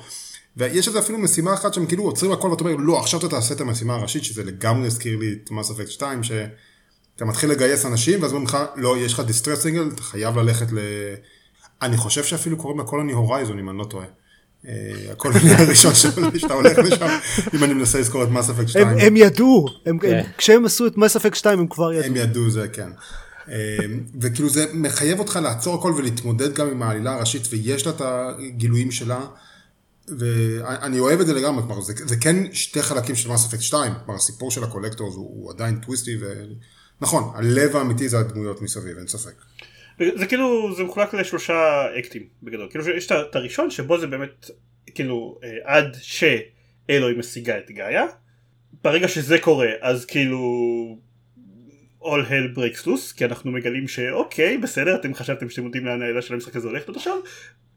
[0.57, 3.53] ויש איזה אפילו משימה אחת שהם כאילו עוצרים הכל ואתה אומר לא עכשיו אתה תעשה
[3.53, 6.21] את המשימה הראשית שזה לגמרי הזכיר לי את מס אפקט 2
[7.15, 10.71] שאתה מתחיל לגייס אנשים ואז אומרים לך לא יש לך דיסטרס סיגנל אתה חייב ללכת
[10.71, 10.79] ל...
[11.81, 14.05] אני חושב שאפילו קוראים לה colony Horizon אם אני לא טועה.
[14.67, 17.07] אה, ה colony הראשון שאתה הולך לשם,
[17.53, 18.87] אם אני מנסה לזכור את Mass Effect 2.
[18.87, 19.89] הם, ידעו, כן.
[19.89, 19.99] הם,
[20.37, 22.05] כשהם עשו את Mass Effect 2 הם כבר ידעו.
[22.05, 22.89] הם ידעו זה, כן.
[23.49, 23.77] אה,
[24.21, 28.91] וכאילו זה מחייב אותך לעצור הכל ולהתמודד גם עם העלילה הראשית, ויש לה את הגילויים
[28.91, 29.25] שלה,
[30.07, 33.93] ואני אוהב את זה לגמרי, כלומר, זה, זה כן שתי חלקים של Mass Effect 2,
[34.05, 36.25] כלומר, הסיפור של ה Collectors הוא, הוא עדיין twisty, ו...
[37.01, 39.33] נכון, הלב האמיתי זה הדמויות מסביב, אין ספק.
[40.15, 42.67] זה כאילו זה מחולק לשלושה אקטים בגדול.
[42.69, 44.49] כאילו יש את הראשון שבו זה באמת
[44.95, 48.05] כאילו אה, עד שאלוהי משיגה את גאיה.
[48.83, 50.39] ברגע שזה קורה אז כאילו
[52.01, 56.21] all hell breaks loose כי אנחנו מגלים שאוקיי בסדר אתם חשבתם שאתם יודעים לאן העילה
[56.21, 57.17] של המשחק הזה הולכת עד עכשיו.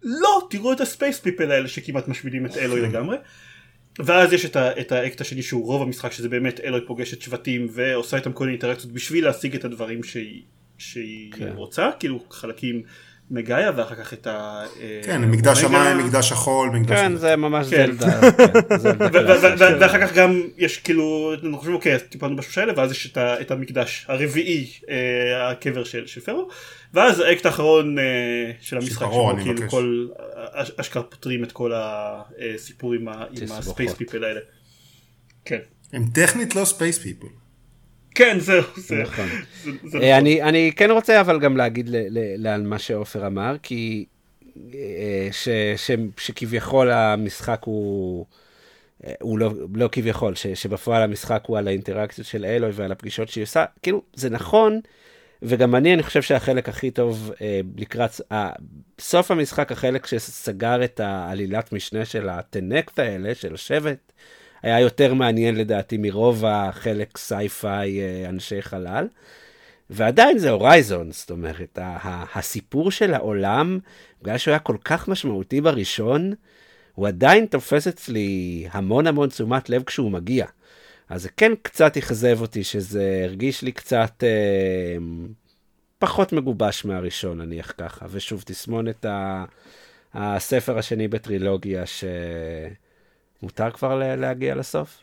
[0.02, 3.16] לא תראו את הספייס פיפל האלה שכמעט משמידים את אלוהי לגמרי
[3.98, 7.68] ואז יש את, ה, את האקט השני שהוא רוב המשחק שזה באמת אלוהי פוגשת שבטים
[7.70, 10.42] ועושה איתם כל מיני אינטראקציות בשביל להשיג את הדברים שהיא,
[10.78, 11.52] שהיא כן.
[11.54, 12.82] רוצה כאילו חלקים
[13.30, 14.64] מגאיה ואחר כך את ה...
[14.80, 15.64] אה, כן, מקדש.
[15.64, 16.98] המים, מקדש החול, מקדש...
[16.98, 17.92] כן, זה ממש כן.
[17.92, 18.20] זלדה.
[19.58, 23.12] כן, ואחר כך גם יש כאילו, אנחנו חושבים אוקיי, אז טיפלנו בשלושה האלה, ואז יש
[23.16, 26.48] את המקדש הרביעי, אה, הקבר של פרו,
[26.94, 28.04] ואז האקט האחרון אה,
[28.60, 29.70] של המשחק, שבו כאילו.
[29.70, 30.06] כל,
[30.52, 33.08] אש- אשכרה פותרים את כל הסיפור עם.
[33.50, 34.40] הספייס פיפל האלה.
[35.44, 35.58] כן.
[35.92, 37.26] הם טכנית לא space people.
[38.18, 39.26] כן, זהו, זה נכון.
[39.64, 40.20] זה- זה אה, נכון.
[40.20, 41.90] אני, אני כן רוצה אבל גם להגיד
[42.48, 44.04] על מה שעופר אמר, כי
[44.74, 48.26] אה, ש, ש, שכביכול המשחק הוא,
[49.06, 53.28] אה, הוא לא, לא כביכול, ש, שבפועל המשחק הוא על האינטראקציות של אלוי ועל הפגישות
[53.28, 54.80] שהיא עושה, כאילו זה נכון,
[55.42, 58.50] וגם אני, אני חושב שהחלק הכי טוב אה, לקראת, אה,
[59.00, 64.12] סוף המשחק, החלק שסגר את העלילת משנה של הטנאקת' האלה, של השבט,
[64.62, 69.08] היה יותר מעניין לדעתי מרוב החלק sci-fi אה, אנשי חלל.
[69.90, 71.78] ועדיין זה Horizon, זאת אומרת,
[72.34, 73.78] הסיפור של העולם,
[74.22, 76.32] בגלל שהוא היה כל כך משמעותי בראשון,
[76.94, 80.46] הוא עדיין תופס אצלי המון המון תשומת לב כשהוא מגיע.
[81.08, 84.96] אז זה כן קצת אכזב אותי, שזה הרגיש לי קצת אה,
[85.98, 88.06] פחות מגובש מהראשון, נניח ככה.
[88.10, 89.44] ושוב, תסמונת ה-
[90.14, 91.82] הספר השני בטרילוגיה,
[93.40, 94.98] שמותר כבר לה- להגיע לסוף.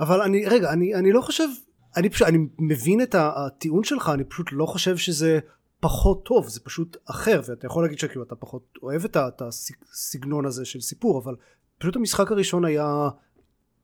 [0.00, 1.48] אבל אני, רגע, אני, אני לא חושב,
[1.96, 5.38] אני פשוט, אני מבין את הטיעון שלך, אני פשוט לא חושב שזה
[5.80, 10.64] פחות טוב, זה פשוט אחר, ואתה יכול להגיד שכאילו אתה פחות אוהב את הסגנון הזה
[10.64, 11.34] של סיפור, אבל
[11.78, 13.08] פשוט המשחק הראשון היה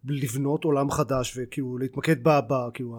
[0.04, 2.28] לבנות עולם חדש, וכאילו להתמקד ב...
[2.28, 2.96] ב כאילו,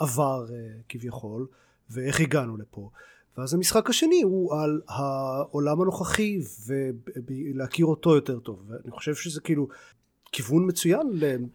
[0.00, 0.56] העבר אה,
[0.88, 1.46] כביכול,
[1.90, 2.90] ואיך הגענו לפה.
[3.38, 9.68] ואז המשחק השני הוא על העולם הנוכחי ולהכיר אותו יותר טוב ואני חושב שזה כאילו
[10.32, 11.10] כיוון מצוין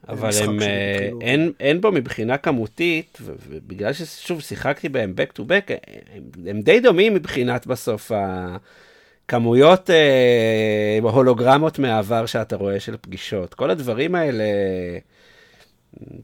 [0.08, 1.22] אבל למשחק הם, שהם אה, התחילו.
[1.22, 5.74] אין, אין בו מבחינה כמותית, ובגלל ששוב שיחקתי בהם back to back,
[6.14, 8.12] הם, הם די דומים מבחינת בסוף
[9.26, 13.54] הכמויות אה, הולוגרמות מהעבר שאתה רואה של פגישות.
[13.54, 14.44] כל הדברים האלה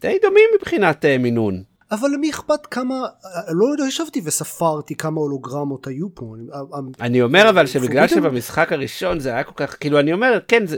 [0.02, 1.64] די דומים מבחינת אה, מינון.
[1.92, 2.96] אבל למי אכפת כמה
[3.48, 6.36] לא, לא ישבתי וספרתי כמה הולוגרמות היו פה.
[6.38, 8.10] אני- ה- אני אומר אבל שבגלל Forbidden?
[8.10, 10.78] שבמשחק הראשון זה היה כל כך, כאילו אני אומר, כן, זה...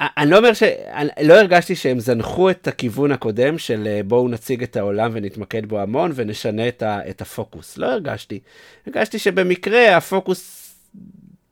[0.00, 0.62] אני לא אומר ש...
[0.62, 5.66] אני לא הרגשתי שהם זנחו את הכיוון הקודם של אה, בואו נציג את העולם ונתמקד
[5.66, 7.10] בו המון ונשנה את, ה...
[7.10, 7.78] את הפוקוס.
[7.78, 8.40] לא הרגשתי.
[8.86, 10.62] הרגשתי שבמקרה הפוקוס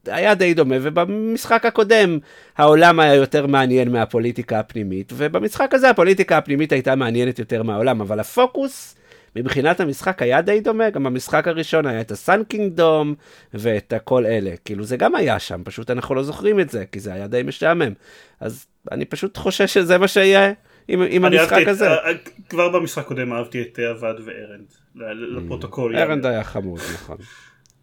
[0.07, 2.19] היה די דומה, ובמשחק הקודם
[2.57, 8.21] העולם היה יותר מעניין מהפוליטיקה הפנימית, ובמשחק הזה הפוליטיקה הפנימית הייתה מעניינת יותר מהעולם, אבל
[8.21, 8.97] הפוקוס
[9.37, 13.15] מבחינת המשחק היה די דומה, גם במשחק הראשון היה את הסאן קינגדום
[13.55, 17.01] ואת הכל אלה, כאילו זה גם היה שם, פשוט אנחנו לא זוכרים את זה, כי
[17.01, 17.93] זה היה די משעמם.
[18.41, 20.53] אז אני פשוט חושש שזה מה שיהיה
[20.89, 21.89] עם, עם המשחק אהבתי את- הזה.
[21.91, 22.13] אה, אה,
[22.49, 25.97] כבר במשחק קודם אהבתי את אה, עבד וארנד ל- לפרוטוקול.
[25.97, 27.17] ארנד היה חמוד, נכון.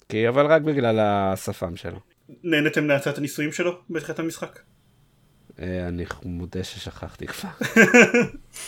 [0.10, 2.11] כי, אבל רק בגלל השפם שלו.
[2.44, 4.60] נהנתם להצעת הניסויים שלו בתחילת המשחק?
[5.60, 7.50] אה, אני מודה ששכחתי כבר.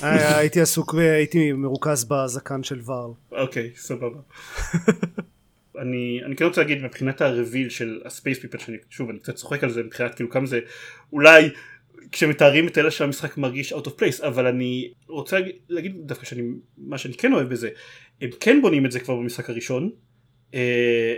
[0.03, 3.11] אה, הייתי עסוק והייתי מרוכז בזקן של ורל.
[3.31, 4.19] אוקיי, סבבה.
[5.81, 9.63] אני, אני כן רוצה להגיד מבחינת הרביל של הספייס פיפל שאני שוב אני קצת צוחק
[9.63, 10.59] על זה מבחינת כאילו כמה זה
[11.13, 11.49] אולי
[12.11, 16.43] כשמתארים את אלה שהמשחק מרגיש out of place אבל אני רוצה להגיד, להגיד דווקא שאני
[16.77, 17.69] מה שאני כן אוהב בזה
[18.21, 19.89] הם כן בונים את זה כבר במשחק הראשון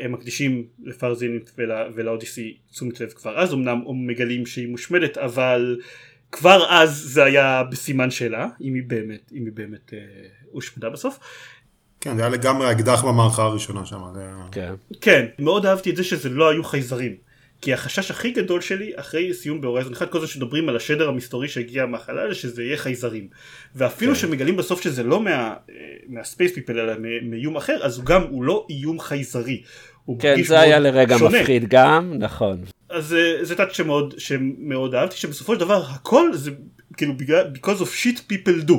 [0.02, 5.80] הם מקדישים לפרזינית ול, ולאודיסי תשומת לב כבר אז אמנם הם מגלים שהיא מושמדת אבל
[6.32, 10.00] כבר אז זה היה בסימן שאלה אם היא באמת אם היא באמת אה,
[10.52, 11.20] הושמדה בסוף
[12.02, 14.00] כן, זה היה לגמרי האקדח במערכה הראשונה שם.
[14.14, 14.74] זה היה- כן.
[15.02, 17.16] כן, מאוד אהבתי את זה שזה לא היו חייזרים.
[17.66, 21.48] כי החשש הכי גדול שלי אחרי סיום בהורייזון 1 כל זה שדברים על השדר המסתורי
[21.48, 23.28] שהגיע מהחלל שזה יהיה חייזרים.
[23.76, 24.20] ואפילו כן.
[24.20, 25.54] שמגלים בסוף שזה לא מה, אה,
[26.08, 29.62] מה space people אלא מאיום אחר אז הוא גם הוא לא איום חייזרי.
[30.20, 31.40] כן, זה היה לרגע שונה.
[31.40, 32.62] מפחיד גם, נכון.
[32.90, 36.52] אז זה- זה touch שמאוד, שמאוד אהבתי, שבסופו של דבר הכל זה
[36.98, 38.74] כאילו בגלל, because of shit people do.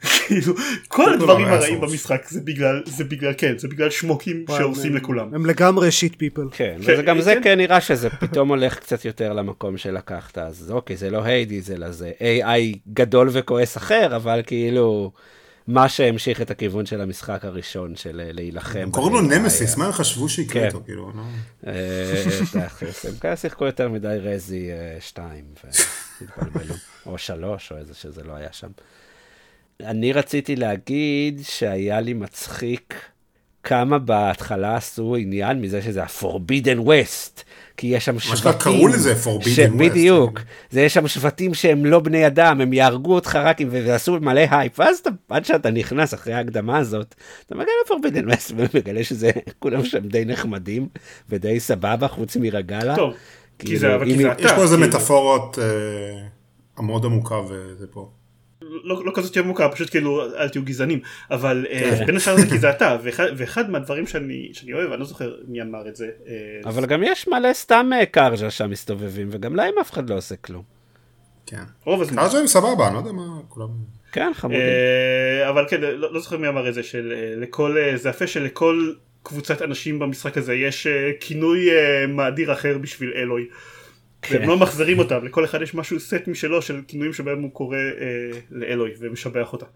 [0.00, 0.54] כאילו,
[0.88, 1.80] כל הדברים לא הרעים.
[1.80, 5.34] במשחק זה בגלל, זה בגלל, כן, זה בגלל שמוקים שהורסים לכולם.
[5.34, 6.48] הם לגמרי shit people.
[6.52, 7.40] כן, כן, וגם זה כן.
[7.42, 11.90] כן נראה שזה פתאום הולך קצת יותר למקום שלקחת, אז אוקיי, זה לא Hades, אלא
[11.90, 15.12] זה AI גדול וכועס אחר, אבל כאילו,
[15.66, 18.90] מה שהמשיך את הכיוון של המשחק הראשון, של אה, להילחם.
[18.90, 19.20] קוראים לו.
[19.20, 20.66] נמסיס, מה הם חשבו שיקרה כן.
[20.66, 21.22] איתו, כאילו, לא?
[21.66, 22.24] אה,
[23.04, 25.44] הם כאלה שיחקו יותר מדי רזי 2,
[26.20, 26.74] והתבלבלו,
[27.06, 28.68] או 3, או איזה שזה לא היה שם.
[29.82, 32.94] אני רציתי להגיד שהיה לי מצחיק
[33.62, 37.42] כמה בהתחלה עשו עניין מזה שזה ה-Forbidden West,
[37.76, 38.36] כי יש שם שבטים.
[38.36, 39.58] שנקרא, קראו לזה Forbidden ש...
[39.58, 39.78] West.
[39.78, 40.40] בדיוק.
[40.70, 43.68] זה יש שם שבטים שהם לא בני אדם, הם יהרגו אותך רק אם...
[43.70, 47.14] ועשו מלא הייפ, ואז אתה, עד שאתה נכנס אחרי ההקדמה הזאת,
[47.46, 50.88] אתה מגיע ל-Forbidden West ומגלה שזה, כולם שם די נחמדים
[51.28, 52.96] ודי סבבה, חוץ מרגלה.
[52.96, 53.14] טוב,
[53.58, 57.40] כי כאילו, זה, אבל כי זה יש אתה, פה איזה כאילו, מטאפורות אה, מאוד עמוקה
[57.40, 58.10] וזה פה.
[58.62, 61.96] לא, לא כזאת עמוקה, פשוט כאילו אל תהיו גזענים, אבל כן.
[62.00, 65.06] אה, בין השאר זה כי זה אתה, ואחד, ואחד מהדברים שאני, שאני אוהב, אני לא
[65.06, 66.32] זוכר מי אמר את זה, אה,
[66.64, 70.36] אבל גם יש מלא סתם אה, קרג'ה שם מסתובבים, וגם להם אף אחד לא עושה
[70.36, 70.62] כלום.
[71.46, 71.62] כן.
[71.84, 72.16] רוב הזמן.
[72.16, 73.68] קראז'ה הם סבבה, אני לא יודע מה, כולם...
[74.12, 74.60] כן, חמודים.
[75.48, 78.26] אבל כן, לא, לא זוכר מי אמר את זה, של אה, לכל, אה, זה יפה
[78.26, 78.92] שלכל
[79.22, 83.46] קבוצת אנשים במשחק הזה יש אה, כינוי אה, מאדיר אחר בשביל אלוי.
[84.22, 84.38] כן.
[84.38, 87.76] והם לא מחזירים אותם, לכל אחד יש משהו סט משלו של כינויים שבהם הוא קורא
[87.76, 89.66] אה, לאלוי ומשבח אותה.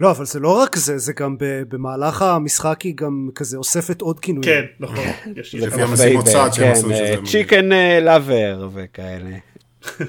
[0.00, 4.00] לא, אבל זה לא רק זה, זה גם ב- במהלך המשחק היא גם כזה אוספת
[4.00, 4.52] עוד כינויים.
[4.52, 5.04] כן, נכון.
[5.36, 7.16] יש לפי המשימות צד שהם עשו כן, שזה...
[7.30, 7.68] chicken
[8.02, 9.36] lover וכאלה.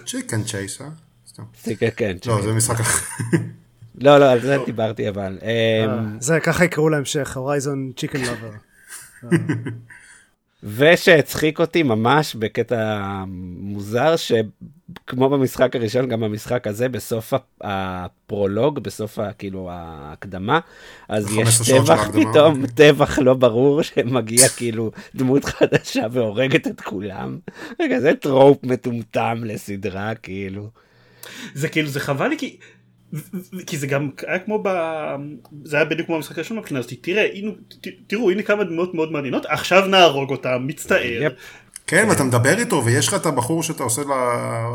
[0.06, 0.88] chicken chase, אה?
[1.28, 1.44] סתם.
[1.64, 2.18] chicken, כן.
[2.26, 2.42] לא, chicken.
[2.42, 3.06] זה משחק אחר.
[4.02, 5.38] לא, לא, על זה דיברתי אבל.
[5.44, 8.50] אה, אמ, זה ככה יקראו להמשך, Horizon chicken lover.
[10.66, 13.04] ושהצחיק אותי ממש בקטע
[13.60, 20.60] מוזר, שכמו במשחק הראשון, גם במשחק הזה, בסוף הפ- הפרולוג, בסוף כאילו ההקדמה,
[21.10, 22.10] אז 15 יש טבח.
[22.12, 27.38] פתאום, טבח לא ברור, שמגיע כאילו דמות חדשה והורגת את כולם.
[27.82, 30.70] רגע, זה טרופ מטומטם לסדרה, כאילו.
[31.54, 32.58] זה כאילו זה חבל לי כי
[33.66, 34.68] כי זה גם היה כמו ב...
[35.64, 37.52] זה היה בדיוק כמו המשחק הראשון מבחינה הזאת תראה הנה,
[37.82, 41.28] ת- תראו הנה כמה דמות מאוד מעניינות עכשיו נהרוג אותם מצטער.
[41.88, 44.02] כן, ואתה מדבר איתו, ויש לך את הבחור שאתה עושה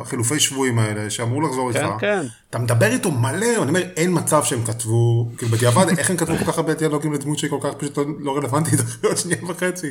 [0.01, 1.95] לחילופי שבויים האלה, שאמור לחזור כן, איתך.
[2.01, 2.21] כן.
[2.51, 6.37] אתה מדבר איתו מלא, אני אומר, אין מצב שהם כתבו, כאילו בדיעבד, איך הם כתבו
[6.37, 9.45] כל כך הרבה דיאלוגים לדמות שהיא כל כך פשוט לא- לא רלוונטית אחרי עוד שנייה
[9.49, 9.87] וחצי.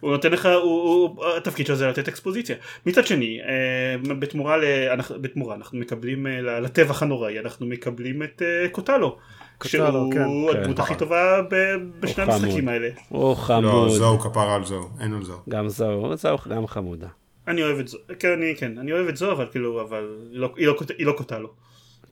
[0.00, 2.56] הוא נותן לך הוא, הוא, התפקיד שלו זה לתת אקספוזיציה
[2.86, 8.42] מצד שני אה, בתמורה ל, אנחנו, בתמורה אנחנו מקבלים אה, לטבח הנוראי אנחנו מקבלים את
[8.42, 9.16] אה, קוטלו.
[9.64, 10.20] שהוא כן.
[10.20, 10.82] הדמות כן.
[10.82, 12.68] הכי טובה ב- בשני המשחקים.
[12.68, 12.88] האלה.
[13.08, 13.90] הוא לא, חמוד.
[13.90, 15.36] זהו, כפרה על זהו, אין על זהו.
[15.48, 17.08] גם זו, זו גם חמודה.
[17.48, 20.54] אני אוהב את זו, כן אני, כן, אני אוהב את זו אבל כאילו אבל לא,
[20.56, 21.48] היא לא, היא לא קוטלו.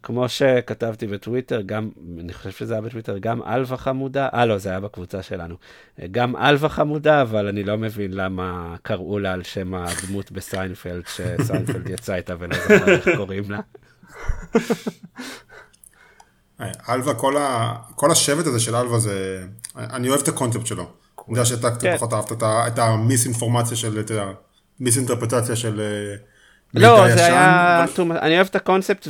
[0.02, 4.68] כמו שכתבתי בטוויטר, גם, אני חושב שזה היה בטוויטר, גם אלווה חמודה, אה לא, זה
[4.68, 5.56] היה בקבוצה שלנו.
[6.10, 11.88] גם אלווה חמודה, אבל אני לא מבין למה קראו לה על שם הדמות בסיינפלד, שסיינפלד
[11.88, 13.60] יצא איתה ולא זוכר איך קוראים לה.
[16.88, 17.74] אלווה, כל, ה...
[17.94, 19.44] כל השבט הזה של אלווה זה,
[19.76, 20.82] אני אוהב את הקונספט שלו.
[21.28, 21.96] אני יודע שאתה קצת כן.
[21.96, 24.10] פחות אהבת את ה- את המיס-אינפורמציה של, את
[24.80, 26.16] המיס-אינטרפטציה של אה,
[26.74, 27.14] לא.
[27.14, 27.84] זה היה...
[27.84, 28.18] אבל-.
[28.18, 29.08] אני אוהב את הקונספט,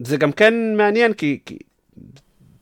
[0.00, 1.38] וזה גם כן מעניין, כי...
[1.46, 1.58] כי...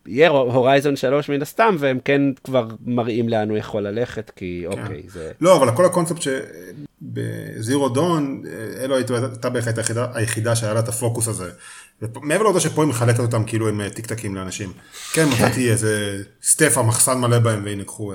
[0.06, 5.02] יהיה הורייזון 3 מן הסתם, והם כן כבר מראים לאן הוא יכול ללכת, כי אוקיי,
[5.08, 5.32] זה...
[5.40, 8.42] לא, אבל כל הקונספט שבזירו דון,
[8.80, 11.50] אלו הייתה בערך היחידה, היחידה שהיה לה את הפוקוס הזה.
[12.22, 14.72] מעבר לעובדה שפה היא מחלקת אותם כאילו הם אה, טיק-טקים לאנשים.
[15.12, 18.12] כן, מצאתי איזה סטף המחסן מלא בהם, והנה קחו...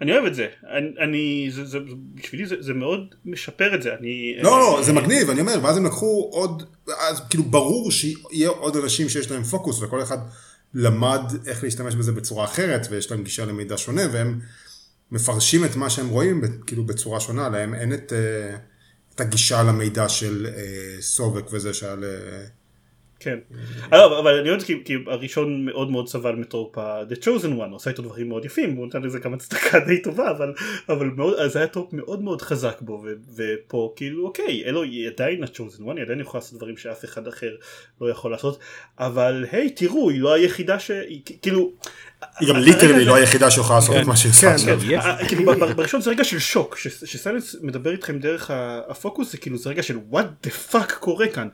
[0.00, 1.78] אה, אני אוהב את זה, אני, אני זה, זה,
[2.14, 4.34] בשבילי זה, זה מאוד משפר את זה, אני...
[4.42, 6.62] לא, לא, זה מגניב, אני אומר, ואז הם לקחו עוד,
[7.08, 10.18] אז כאילו ברור שיהיה עוד אנשים שיש להם פוקוס, וכל אחד
[10.74, 14.40] למד איך להשתמש בזה בצורה אחרת, ויש להם גישה למידע שונה, והם
[15.12, 18.56] מפרשים את מה שהם רואים, כאילו בצורה שונה, להם אין את, אה,
[19.14, 22.04] את הגישה למידע של אה, סובק וזה שהיה ל...
[23.20, 23.38] כן.
[23.92, 27.68] לא, אבל אני זה כי, כי הראשון מאוד מאוד סבל מ trope ה-The Chosen One,
[27.70, 30.30] הוא עשה איתו דברים מאוד יפים, הוא נתן לזה גם הצדקה די טובה,
[30.88, 35.42] אבל, אז היה trope מאוד מאוד חזק בו, ו, ופה כאילו אוקיי, אלוי היא עדיין
[35.42, 37.56] ה-Chosen One, היא עדיין יכולה לעשות דברים שאף אחד אחר
[38.00, 38.58] לא יכול לעשות,
[38.98, 40.90] אבל היי תראו, היא לא היחידה ש...
[41.42, 41.72] כאילו...
[42.40, 44.80] היא גם literally לא היחידה שיכולה לעשות את מה שהיא עושה כן, עכשיו.
[44.80, 45.04] כן, יש.
[45.04, 48.50] אה, כאילו בראשון זה רגע של שוק, שסיילנס מדבר איתכם דרך
[48.88, 51.48] הפוקוס זה כאילו זה רגע של what the fuck קורה כאן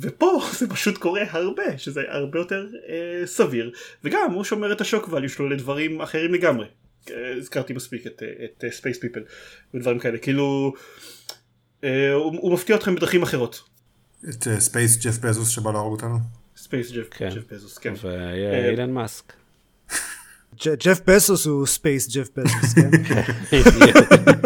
[0.00, 3.72] ופה זה פשוט קורה הרבה שזה הרבה יותר אה, סביר
[4.04, 6.66] וגם הוא שומר את ה shock value שלו לדברים אחרים לגמרי.
[7.38, 9.20] הזכרתי מספיק את, את space people
[9.74, 10.74] ודברים כאלה כאילו
[11.84, 13.62] אה, הוא, הוא מפתיע אתכם בדרכים אחרות.
[14.28, 16.18] את space ג'ף בזוס שבא להרוג אותנו.
[16.56, 17.28] space ג'ף כן.
[17.50, 17.94] בזוס כן.
[18.02, 19.32] ואילון מאסק.
[20.64, 22.90] ג'ף בזוס הוא space ג'ף בזוס, כן?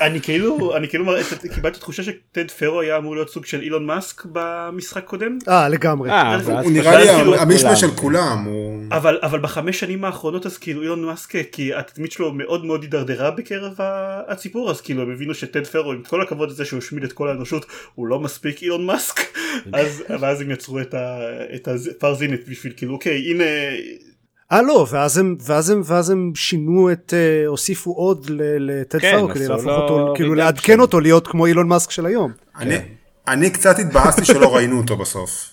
[0.00, 1.22] אני כאילו אני כאילו מראה-
[1.54, 6.10] קיבלתי תחושה שטד פרו היה אמור להיות סוג של אילון מאסק במשחק קודם אה, לגמרי.
[6.10, 7.76] אה, הוא נראה לי כאילו- המשנה.
[7.76, 8.46] של כולם.
[8.92, 13.30] אבל אבל בחמש שנים האחרונות אז כאילו אילון מאסק כי התדמית שלו מאוד מאוד הידרדרה
[13.30, 13.74] בקרב
[14.28, 17.28] הציבור אז כאילו הם הבינו שטד פרו עם כל הכבוד לזה שהוא השמיד את כל
[17.28, 19.20] האנושות הוא לא מספיק אילון מאסק
[19.72, 20.78] אז הם יצרו
[21.54, 23.44] את הפרזינט בשביל כאילו אוקיי הנה
[24.52, 28.98] אה לא, ואז הם, ואז הם, ואז הם שינו את, אה, הוסיפו עוד ל- לטד
[29.00, 30.36] כן, פארו כדי להפוך לו אותו, כאילו redemption.
[30.38, 32.32] לעדכן אותו להיות כמו אילון מאסק של היום.
[32.58, 32.78] אני-
[33.28, 35.50] אני קצת התבאסתי שלא ראינו אותו בסוף.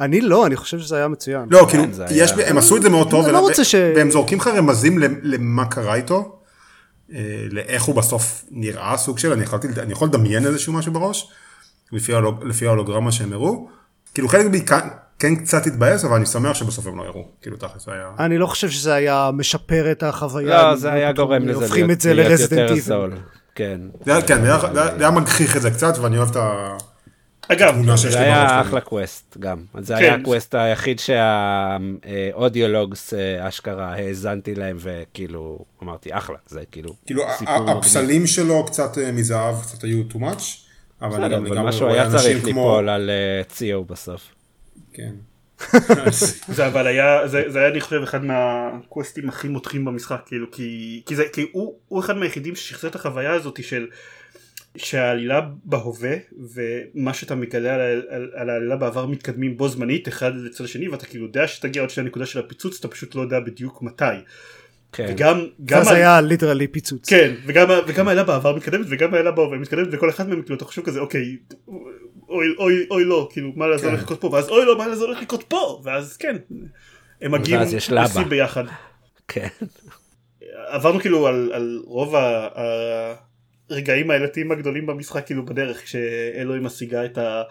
[0.00, 1.46] אני לא, אני חושב שזה היה מצוין.
[1.50, 4.38] לא, כאילו, זה יש, היה- הם עשו את זה מאוד טוב, לא ש- והם זורקים
[4.38, 6.38] לך רמזים ל- למה קרה איתו,
[7.14, 7.18] אה,
[7.50, 11.28] לאיך הוא בסוף נראה, סוג של, אני, יכולתי, אני יכול לדמיין איזשהו משהו בראש,
[11.92, 13.68] לפי, ההולוג, לפי ההולוגרמה שהם הראו,
[14.14, 14.60] כאילו חלק בי
[15.18, 18.10] כן- כן קצת התבאס, אבל אני שמח שבסוף הם לא הראו, כאילו תכלס היה...
[18.18, 20.62] אני לא חושב שזה היה משפר את החוויה.
[20.62, 22.80] לא, אם זה היה גורם לזה הופכים את זה להיות ל Resident יותר Evil.
[22.80, 23.12] זול.
[23.54, 23.80] כן.
[24.04, 26.76] זה היה, כן, זה היה, היה- היה מגחיך את זה קצת, ואני אוהב את ה...
[27.48, 28.60] אגב זה היה.
[28.60, 29.58] אחלה quest גם.
[29.80, 30.00] זה כן.
[30.02, 30.98] היה ה quest היחיד
[32.08, 37.22] שה audio logs אשכרה האזנתי להם וכאילו אמרתי אחלה זה כאילו כאילו.
[37.48, 40.42] הפסלים שלו קצת אה, מזהב, קצת היו too much,
[41.02, 42.44] אבל אני גם אבל לגמרי משהו רואה היה אנשים צריך.
[42.44, 44.22] ליפול על אה, ציו בסוף.
[44.92, 45.12] כן.
[46.48, 51.02] זה אבל היה זה, זה היה אני חושב אחד מהקווסטים הכי מותחים במשחק כאילו כי
[51.06, 53.86] כי זה כי הוא, הוא אחד מהיחידים ששחזר את החוויה הזאת של
[54.76, 56.14] שהעלילה בהווה
[56.54, 61.06] ומה שאתה מגלה על, על, על העלילה בעבר מתקדמים בו זמנית אחד לצד השני ואתה
[61.06, 64.04] כאילו יודע שתגיע עוד שנייה נקודה של הפיצוץ אתה פשוט לא יודע בדיוק מתי
[64.92, 65.06] כן.
[65.08, 67.08] וגם גם ואז על- היה literally פיצוץ.
[67.10, 70.64] כן וגם וגם העלילה בעבר מתקדמת וגם העלילה בהווה מתקדמת וכל אחד מהם כאילו אתה
[70.64, 71.36] חושב כזה אוקיי
[72.28, 73.94] אוי אוי אוי לא כאילו מה זה כן.
[73.94, 76.36] לקרות פה ואז אוי לא מה הולך לקרות פה ואז כן
[77.20, 77.60] הם מגיעים.
[77.60, 78.64] לשיא ביחד
[79.28, 79.48] כן.
[80.66, 82.14] עברנו כאילו על, על רוב
[83.70, 87.42] הרגעים העלילתיים הגדולים במשחק כאילו בדרך כשאלוי משיגה את ה...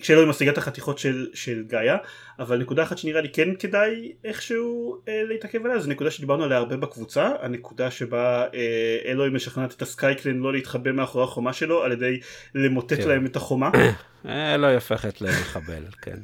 [0.00, 1.96] כשאלוי משיגה את החתיכות של, של גאיה
[2.38, 6.58] אבל נקודה אחת שנראה לי כן כדאי איכשהו אה, להתעכב עליה זו נקודה שדיברנו עליה
[6.58, 11.52] הרבה בקבוצה הנקודה שבה אה, אלוי משכנעת את ה Sky Clan לא להתחבא מאחורי החומה
[11.52, 12.20] שלו על ידי
[12.54, 13.08] למוטט כן.
[13.08, 13.70] להם את החומה
[14.28, 16.16] אה, לא הופכת למחבל כן.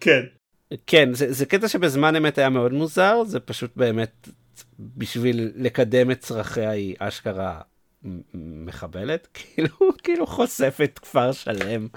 [0.00, 0.20] כן
[0.86, 4.28] כן זה, זה קטע שבזמן אמת היה מאוד מוזר זה פשוט באמת
[4.78, 7.60] בשביל לקדם את צרכיה היא אשכרה
[8.34, 11.88] מחבלת כאילו כאילו חושפת כפר שלם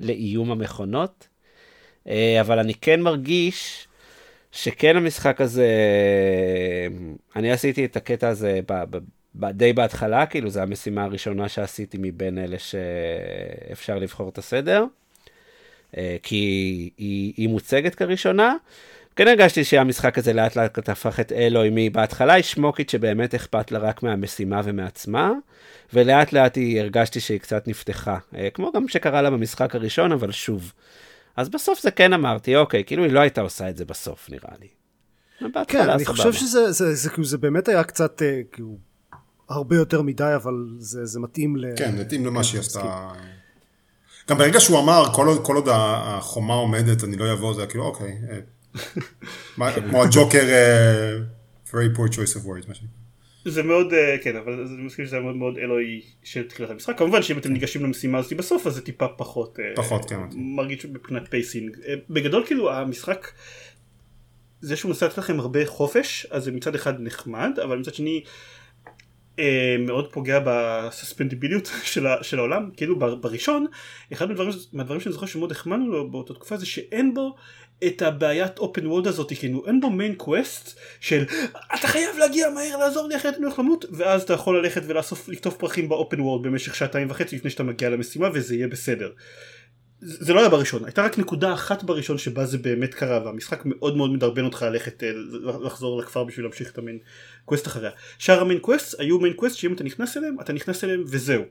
[0.00, 1.28] לאיום המכונות
[2.08, 3.88] אה, אבל אני כן מרגיש
[4.52, 5.68] שכן המשחק הזה
[7.36, 8.98] אני עשיתי את הקטע הזה ב, ב,
[9.34, 14.84] ב, די בהתחלה כאילו זו המשימה הראשונה שעשיתי מבין אלה שאפשר לבחור את הסדר.
[15.96, 16.36] אה, כי
[16.98, 18.54] היא, היא מוצגת כראשונה.
[19.16, 23.78] כן הרגשתי שהמשחק הזה לאט לאט הפך את אלוהי מבהתחלה היא שמוקית שבאמת אכפת לה
[23.78, 25.32] רק מהמשימה ומעצמה,
[25.92, 30.32] ולאט לאט היא הרגשתי שהיא קצת נפתחה, אה, כמו גם שקרה לה במשחק הראשון, אבל
[30.32, 30.72] שוב.
[31.36, 34.54] אז בסוף זה כן אמרתי, אוקיי, כאילו היא לא הייתה עושה את זה בסוף נראה
[34.60, 34.68] לי.
[35.40, 36.16] בהתחלה, כן, אני סבבה.
[36.16, 38.76] חושב שזה זה, זה, כאילו, זה באמת היה קצת אה, כאילו
[39.48, 41.64] הרבה יותר מדי, אבל זה, זה מתאים ל...
[41.76, 43.08] כן, מתאים למה שהיא עשתה.
[44.28, 47.70] גם ברגע שהוא אמר, כל עוד, כל עוד החומה עומדת, אני לא אבוא, זה היה
[47.70, 48.18] כאילו, אוקיי.
[49.90, 51.18] כמו הג'וקר, אה,
[51.66, 53.06] very poor choice of words, מה שנקרא.
[53.48, 57.22] זה מאוד אה, כן אבל זה מסכים שזה מאוד מאוד אלוי של תחילת המשחק כמובן
[57.22, 60.16] שאם אתם ניגשים למשימה הזאת בסוף אז זה טיפה פחות אה, פחות, כן.
[60.34, 61.76] מרגיש מבחינת pacing
[62.10, 63.30] בגדול כאילו המשחק
[64.60, 68.22] זה שהוא מנסה לתת לכם הרבה חופש אז זה מצד אחד נחמד אבל מצד שני
[69.78, 73.66] מאוד פוגע בסספנדיביליות של, ה- של העולם כאילו בראשון
[74.12, 77.36] אחד מהדברים, מהדברים שאני זוכר שמאוד החמאנו לו באותה תקופה זה שאין בו
[77.84, 81.24] את הבעיית open world הזאת כאילו אין בו main quest של
[81.74, 85.28] אתה חייב להגיע מהר לעזור לי אחרת אני הולך למות ואז אתה יכול ללכת ולאסוף
[85.28, 89.10] לקטוף פרחים ב open world במשך שעתיים וחצי לפני שאתה מגיע למשימה וזה יהיה בסדר.
[90.00, 93.62] זה זה לא היה בראשון הייתה רק נקודה אחת בראשון שבה זה באמת קרה והמשחק
[93.64, 95.10] מאוד מאוד מדרבן אותך ללכת אה,
[95.64, 96.98] לחזור לכפר בשביל להמשיך את ה main
[97.44, 97.90] quest אחריה.
[98.18, 101.42] שאר ה main quest היו main quest שאם אתה נכנס אליהם אתה נכנס אליהם וזהו.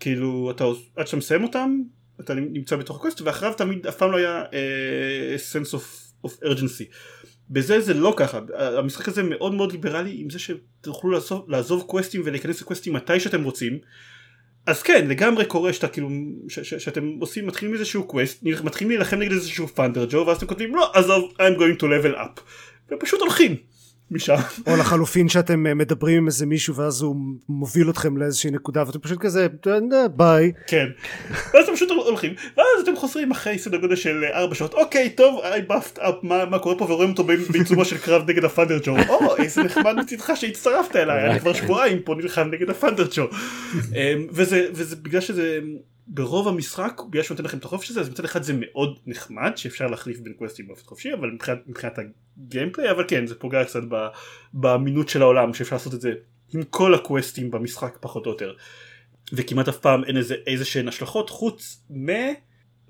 [0.00, 0.64] כאילו אתה
[0.96, 1.82] עד שאתה מסיים אותם
[2.20, 4.54] אתה נמצא בתוך ה quest ואחריו תמיד אף פעם לא היה uh,
[5.52, 5.82] sense of,
[6.26, 6.84] of urgency.
[7.50, 12.22] בזה זה לא ככה המשחק הזה מאוד מאוד ליברלי עם זה שתוכלו לעזוב, לעזוב קווסטים
[12.24, 13.78] ולהיכנס לקווסטים מתי שאתם רוצים.
[14.66, 16.08] אז כן לגמרי קורה שאתה כאילו
[16.48, 20.46] ש- ש- שאתם עושים מתחילים איזשהו קווסט מתחילים להילחם נגד איזשהו ת'אנדר ג'ו ואז אתם
[20.46, 22.40] כותבים לא עזוב I'm going to level up
[22.92, 23.56] ופשוט הולכים
[24.10, 24.34] משם.
[24.66, 27.16] או לחלופין שאתם אה, מדברים עם איזה מישהו ואז הוא
[27.48, 30.52] מוביל אתכם לאיזושהי נקודה ואתם פשוט כזה "אה, ביי.
[30.66, 30.86] כן.
[31.54, 35.40] ואז אתם פשוט הולכים, ואז אתם חוזרים אחרי סדר גודל של 4 שעות, אוקיי, טוב,
[35.44, 38.96] I buffed up, מה, מה קורה פה, ורואים אותו בעיצומו של קרב נגד הת'אנדר ג'ו,
[39.08, 43.22] או, איזה נחמד מצדך שהצטרפת אליי, אני כבר שבועיים פה נלחם נגד הת'אנדר ג'ו.
[43.74, 45.60] אמ, וזה, וזה בגלל שזה...
[46.06, 49.52] ברוב המשחק, בגלל שהוא נותן לכם את החופש הזה, אז מצד אחד זה מאוד נחמד,
[49.56, 51.98] שאפשר להחליף בין קווסטים באופן חופשי, אבל מבחינת, מבחינת
[52.38, 53.80] הגיימפליי, אבל כן, זה פוגע קצת
[54.52, 56.12] באמינות של העולם, שאפשר לעשות את זה
[56.54, 58.54] עם כל הקווסטים במשחק פחות או יותר.
[59.32, 61.84] וכמעט אף פעם אין איזה איזה שהן השלכות חוץ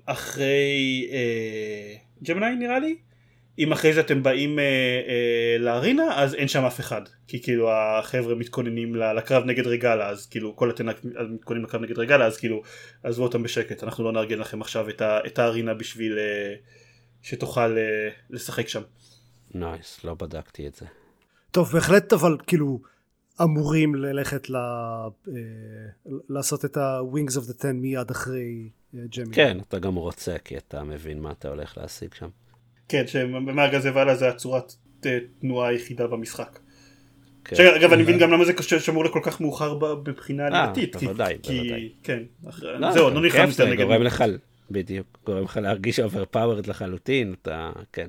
[0.07, 2.95] מאחרי אה, ג'מנאי נראה לי
[3.59, 4.63] אם אחרי זה אתם באים אה,
[5.07, 10.27] אה, לארינה אז אין שם אף אחד כי כאילו החבר'ה מתכוננים לקרב נגד רגלה אז
[10.27, 12.61] כאילו כל הטנק מתכוננים לקרב נגד רגלה אז כאילו
[13.03, 16.55] עזבו אותם בשקט אנחנו לא נארגן לכם עכשיו את, ה- את הארינה בשביל אה,
[17.21, 18.81] שתוכל אה, לשחק שם.
[19.55, 20.85] נייס, לא בדקתי את זה.
[21.51, 22.79] טוב בהחלט אבל כאילו
[23.41, 24.55] אמורים ללכת ל...
[24.55, 25.33] אה,
[26.29, 29.33] לעשות את ה-wings of the ten מיד אחרי אה, ג'מי.
[29.35, 32.27] כן, אתה גם רוצה, כי אתה מבין מה אתה הולך להשיג שם.
[32.89, 34.73] כן שמהרגע הזה והלאה זה הצורת
[35.05, 36.59] אה, תנועה היחידה במשחק.
[37.45, 37.55] כן.
[37.55, 40.95] שאגב אני מבין גם למה זה קשה- שמור לכל כך מאוחר ב- מבחינה עלילתית.
[40.95, 41.93] כי- בוודאי, כי- בוודאי.
[42.03, 42.23] כן.
[42.49, 43.85] אחרי- לא, זהו, גם לא זה נגד...
[43.85, 44.23] גורם לך,
[44.71, 48.07] בדיוק, גורם לך להרגיש overpowered לחלוטין, אתה, כן.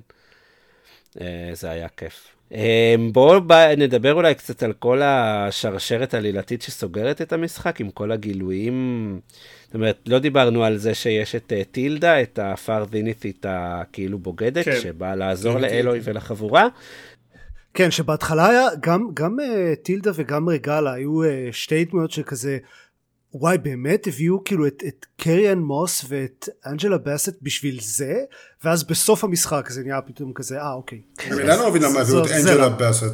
[1.20, 2.28] אה, זה היה כיף.
[2.52, 3.40] אה, בואו
[3.76, 9.20] נדבר אולי קצת על כל השרשרת העלילתית שסוגרת את המשחק, עם כל הגילויים.
[9.64, 14.64] זאת אומרת, לא דיברנו על זה שיש את אה, טילדה, את הפאר זניתית הכאילו בוגדת,
[14.64, 14.80] כן.
[14.82, 16.00] שבאה לעזור כן, לאילוי.
[16.04, 16.68] ולחבורה.
[17.74, 22.58] כן שבהתחלה היה גם גם אה, טילדה וגם רגלה היו אה, שתי דמויות שכזה
[23.34, 28.14] וואי באמת הביאו כאילו את, את קריאן מוס ואת אנג'לה באסט בשביל זה
[28.64, 31.00] ואז בסוף המשחק זה נהיה פתאום כזה אה אוקיי.
[31.30, 32.68] אני עדיין לא מבין למה הביאו את זה- זה אנג'לה לא.
[32.68, 33.04] באסט,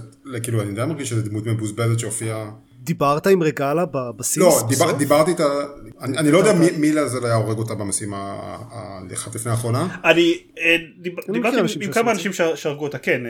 [0.43, 2.51] כאילו אני עדיין מרגיש שזו דמות מבוזבזת שהופיעה
[2.85, 4.37] דיברת עם רגלה בבסיס?
[4.39, 4.93] לא, דיבר?
[4.93, 5.45] דיברתי איתה,
[6.01, 9.51] אני, אני לא יודע מי, מי לעזל היה הורג אותה במשימה ה- ה- אחת לפני
[9.51, 9.99] האחרונה.
[10.05, 11.33] אני אה, דיברתי
[11.85, 12.13] עם- כמה.
[12.13, 13.21] אנשים שהרגו אותה, כן.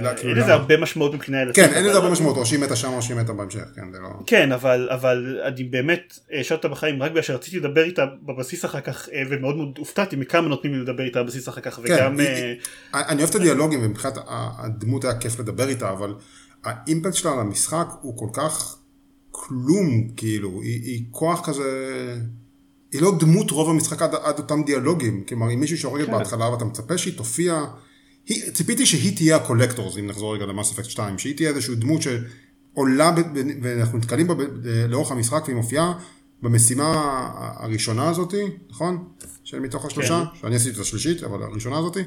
[0.00, 0.52] אה, אין לזה?
[0.52, 1.64] הרבה משמעות מבחינה עלילתית.
[1.64, 3.98] כן, אין לזה הרבה משמעות, או שהיא מתה שם או שהיא מתה בהמשך, כן, זה
[3.98, 4.08] לא...
[4.26, 8.80] כן, אבל אבל אני באמת השארתי אותה בחיים רק בגלל שרציתי לדבר איתה בבסיס אחר
[8.80, 12.20] כך, אה, ומאוד מאוד הופתעתי מכמה נותנים לי לדבר איתה בבסיס אחר כך, כן, וגם...
[12.20, 12.54] אה,
[12.94, 14.14] אני אוהב את הדיאלוגים, ומבחינת
[14.58, 16.14] הדמות היה כיף לדבר איתה, אבל
[16.64, 18.76] האימפקט שלה על המשחק הוא כל כך
[19.30, 21.64] כלום, כאילו, היא, היא כוח כזה...
[22.92, 26.64] היא לא דמות רוב המשחק עד, עד אותם דיאלוגים, כלומר, עם מישהי שהורגת בהתחלה ואתה
[26.64, 27.64] מצפה שהיא תופיע,
[28.26, 32.02] היא, ציפיתי שהיא תהיה ה-Collectors, אם נחזור רגע למאס אפקט 2, שהיא תהיה איזושהי דמות
[32.02, 34.34] שעולה, ב, ב, ואנחנו נתקלים בה
[34.88, 35.92] לאורך המשחק, והיא מופיעה
[36.42, 36.92] במשימה
[37.36, 39.08] הראשונה הזאתי, נכון?
[39.44, 42.00] של מתוך השלושה, שאני עשיתי את השלישית, אבל הראשונה הזאתי,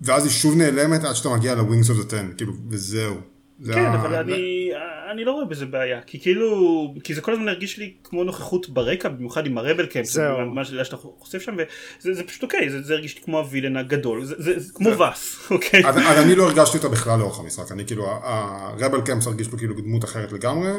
[0.00, 3.14] ואז היא שוב נעלמת עד שאתה מגיע ל-Wings of the Ten, כאילו, וזהו.
[3.60, 4.70] זה כן, אבל אני,
[5.12, 8.68] אני לא רואה בזה בעיה, כי כאילו, כי זה כל הזמן הרגיש לי כמו נוכחות
[8.68, 10.46] ברקע, במיוחד עם הרבל קמפ, זהו.
[10.54, 13.76] מה שאתה שאתה חושף שם, וזה זה פשוט אוקיי, זה, זה הרגיש לי כמו הווילן
[13.76, 15.86] הגדול, זה, זה, זה כמו ווס, אוקיי?
[15.86, 19.58] אז, אז אני לא הרגשתי אותה בכלל לאורך המשחק, אני כאילו, הרבל קמפס הרגיש לו
[19.58, 20.72] כאילו דמות אחרת לגמרי,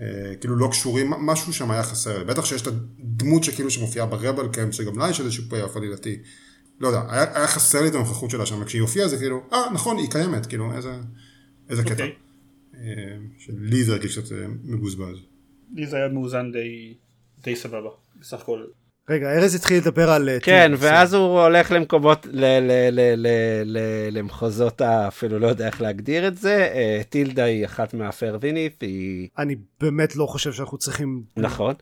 [0.00, 2.24] אה, כאילו לא קשורים, משהו שם היה חסר.
[2.24, 6.18] בטח שיש את הדמות שכאילו שמופיעה ברבל קמפ, שגם לה יש איזשהו פייאף עלילתי,
[6.80, 9.72] לא יודע, היה, היה חסר לי את הנוכחות שלה שם, וכשהיא הופיעה זה כאילו, אה
[9.72, 10.90] נכון, היא קיימת, כאילו, איזה,
[11.70, 11.92] איזה קטע.
[11.92, 12.12] אוקיי.
[12.74, 15.18] אה, שלי זה הרגיש קצת אה, מבוזבז.
[15.74, 16.94] לי זה היה מאוזן די,
[17.42, 17.90] די סבבה,
[18.20, 18.64] בסך הכל.
[19.10, 20.28] רגע ארז התחיל לדבר על...
[20.28, 22.26] אה, כן, ואז הוא הולך למקומות,
[24.12, 26.70] למחוזות, אפילו לא יודע איך להגדיר את זה.
[26.74, 29.28] אה, טילדה היא אחת מהפרדינית, היא...
[29.38, 31.74] אני באמת לא חושב שאנחנו צריכים נכון,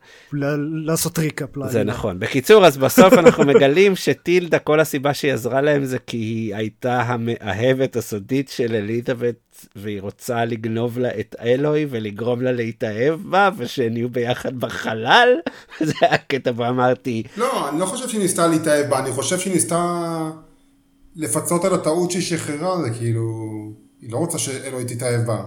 [0.85, 1.49] לעשות ריקאפ.
[1.67, 1.83] זה.
[1.83, 2.19] נכון.
[2.19, 7.01] בקיצור, אז בסוף אנחנו מגלים שטילדה, כל הסיבה שהיא עזרה להם זה כי היא הייתה
[7.01, 9.35] המאהבת הסודית של אליזבת,
[9.75, 15.29] והיא רוצה לגנוב לה את אלוהי ולגרום לה להתאהב בה, ושהם יהיו ביחד בחלל.
[15.87, 16.51] זה היה קטע
[17.21, 20.01] אמרתי, לא, אני לא חושב שהיא ניסתה להתאהב בה, אני חושב שהיא ניסתה
[21.15, 23.23] לפצות על הטעות שהיא שחררה, זה כאילו,
[24.01, 25.43] היא לא רוצה שאלוהי תתאהב בה.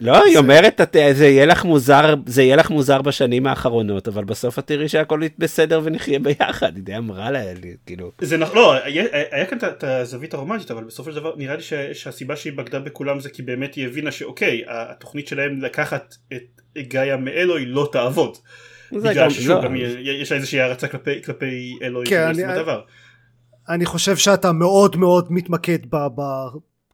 [0.00, 4.24] לא, היא אומרת, "את- זה יהיה לך מוזר, זה יהיה לך מוזר בשנים האחרונות, אבל
[4.24, 6.72] בסוף את תראי שהכל בסדר ונחיה ביחד.
[6.76, 7.40] היא די אמרה לה,
[7.86, 11.56] כאילו, זה נכון, לא, היה, היה כאן את- הזווית הרומנטית, אבל בסופו של דבר נראה
[11.56, 16.14] לי ש, שהסיבה שהיא בגדה בכולם זה כי באמת היא הבינה שאוקיי, התוכנית שלהם לקחת
[16.32, 16.42] את
[16.88, 18.36] גאיה מאלוהי לא תעבוד.
[18.92, 19.64] בגלל ששוב, לא.
[19.64, 19.74] גם
[20.04, 22.80] יש איזושהי הערצה כלפי, כלפי אלוהי כן, אני- דבר.
[23.68, 26.06] אני חושב שאתה מאוד מאוד מתמקד ב-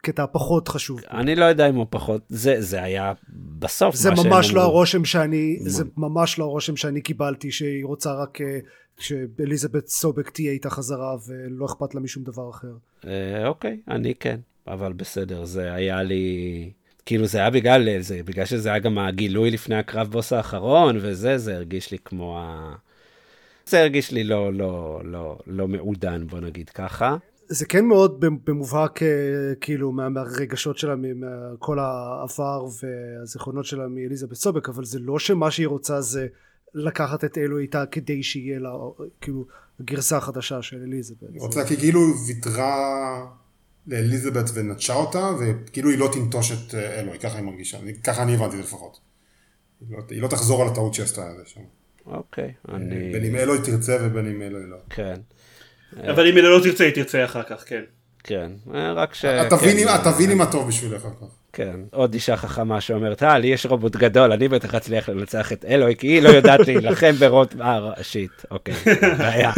[0.01, 1.01] בקטע הפחות חשוב.
[1.11, 3.13] אני לא יודע אם הוא פחות, זה, זה היה
[3.59, 3.95] בסוף.
[3.95, 4.61] זה ממש לא.
[4.63, 8.59] הרושם שאני, זה ממש לא הרושם שאני קיבלתי, שהיא רוצה רק אה,
[8.99, 12.73] שאליזבת סובק תהיה איתה חזרה ולא אכפת לה משום דבר אחר.
[13.07, 14.41] אה, אוקיי, אני כן.
[14.67, 16.71] אבל בסדר, זה היה לי...
[17.07, 21.39] כאילו זה היה בגלל, זה, בגלל שזה היה גם הגילוי לפני הקרב בוס האחרון וזה,
[21.39, 22.75] זה הרגיש לי כמו ה...
[23.67, 27.17] זה הרגיש לי לא, לא, לא, לא מעודן, בוא נגיד ככה.
[27.49, 29.09] זה כן מאוד במובהק אה,
[29.61, 35.67] כאילו מה, מהרגשות שלה, מכל העבר והזיכרונות שלה מאליזבת סובק, אבל זה לא שמה שהיא
[35.67, 36.27] רוצה זה
[36.75, 38.71] לקחת את אלו איתה כדי שיהיה לה
[39.21, 39.47] כאילו
[39.83, 41.19] גרסה חדשה של אליזבת.
[41.37, 43.27] רוצה כי כאילו ויתרה
[43.87, 48.35] לאליזבת ונטשה אותה, וכאילו היא לא תנטוש את אה, אלוהי, ככה היא מרגישה, ככה אני
[48.35, 49.01] הבנתי לפחות.
[49.81, 51.61] היא לא, היא לא תחזור על הטעות שעשתה את זה שם.
[52.07, 53.13] אוקיי, אני...
[53.13, 54.77] בין אם אלוהי תרצה ובין אם אלוהי לא.
[54.91, 55.15] כן.
[56.11, 57.83] אבל אם אלוהי לא תרצה, היא תרצה אחר כך, כן.
[58.25, 59.25] כן, אה, רק ש...
[60.05, 61.27] תביני מה טוב בשבילך אחר כך.
[61.53, 65.65] כן, עוד אישה חכמה שאומרת, אה, לי יש רובוט גדול, אני בטח אצליח לנצח את
[65.65, 67.55] אלוהי, כי היא לא יודעת להילחם ברוט...
[67.61, 68.75] אה, שיט, אוקיי,
[69.19, 69.53] בעיה.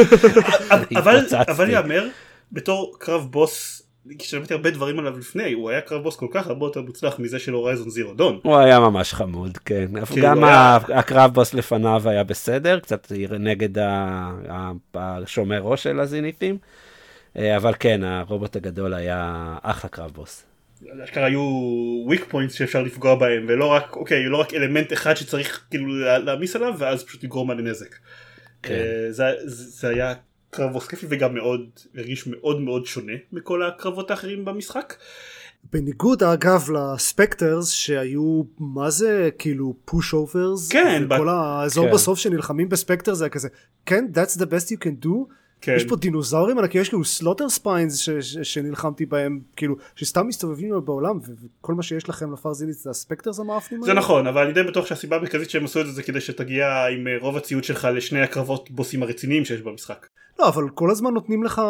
[1.48, 2.08] אבל יאמר,
[2.52, 3.85] בתור קרב בוס
[4.22, 7.38] שמעתי הרבה דברים עליו לפני, הוא היה קרב בוס כל כך הרבה יותר מוצלח מזה
[7.38, 8.40] של Horizon Zero Dawn.
[8.42, 9.86] הוא היה ממש חמוד, כן.
[10.06, 10.76] כן גם היה...
[10.76, 13.82] הקרב בוס לפניו היה בסדר, קצת נגד
[14.94, 16.58] השומר ראש של הזניתים,
[17.38, 20.44] אה, אבל כן, הרובוט הגדול היה אחלה קרב בוס.
[21.04, 21.40] אשכרה היו
[22.06, 26.56] weak points שאפשר לפגוע בהם, ולא רק, אוקיי, לא רק אלמנט אחד שצריך כאילו להעמיס
[26.56, 27.94] עליו, ואז פשוט לגרום לו נזק.
[28.62, 28.74] כן.
[28.74, 30.14] אה, זה, זה היה
[30.56, 34.94] קרב כיפי וגם מאוד הרגיש מאוד מאוד שונה מכל הקרבות האחרים במשחק.
[35.72, 41.92] בניגוד אגב ל-Specters שהיו מה זה כאילו pushovers כן כל האזור כן.
[41.92, 43.48] בסוף שנלחמים ב-Specter זה כזה
[43.86, 45.08] כן that's the best you can do
[45.60, 45.74] כן.
[45.76, 51.18] יש פה דינוזאורים ענקי, יש כאילו Slaughterspines ש- ש- שנלחמתי בהם, כאילו, שסתם מסתובבים בעולם,
[51.60, 53.94] וכל מה שיש לכם לפאר זנית זה ה-Specters המאפנים האלה?
[53.94, 56.86] זה נכון, אבל אני די בטוח שהסיבה המרכזית שהם עשו את זה זה כדי שתגיע
[56.86, 60.06] עם אה, רוב הציוד שלך לשני הקרבות בוסים הרציניים שיש במשחק.
[60.38, 61.62] לא, אבל כל הזמן נותנים לך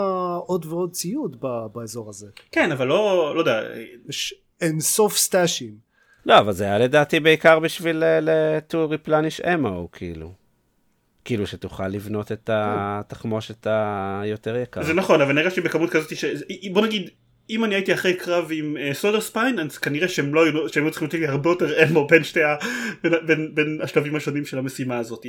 [0.46, 1.36] עוד ועוד ציוד
[1.72, 2.26] באזור הזה.
[2.52, 3.60] כן, אבל לא, לא יודע.
[4.08, 5.74] יש אין סוף סטאשים.
[6.26, 8.02] לא, אבל זה היה לדעתי בעיקר בשביל
[8.70, 10.32] to replenish ammo, כאילו.
[11.24, 14.82] כאילו שתוכל לבנות את התחמושת היותר יקר.
[14.82, 16.24] זה נכון, אבל נראה שבכמות כזאת, ש...
[16.72, 17.10] בוא נגיד,
[17.50, 20.90] אם אני הייתי אחרי קרב עם uh, ספיין אז כנראה שהם לא היו שהם היו
[20.90, 22.56] צריכים לתת לי הרבה יותר אמו בין שתי ה...
[23.02, 25.24] בין, בין, בין השלבים השונים של המשימה הזאת.
[25.24, 25.28] uh,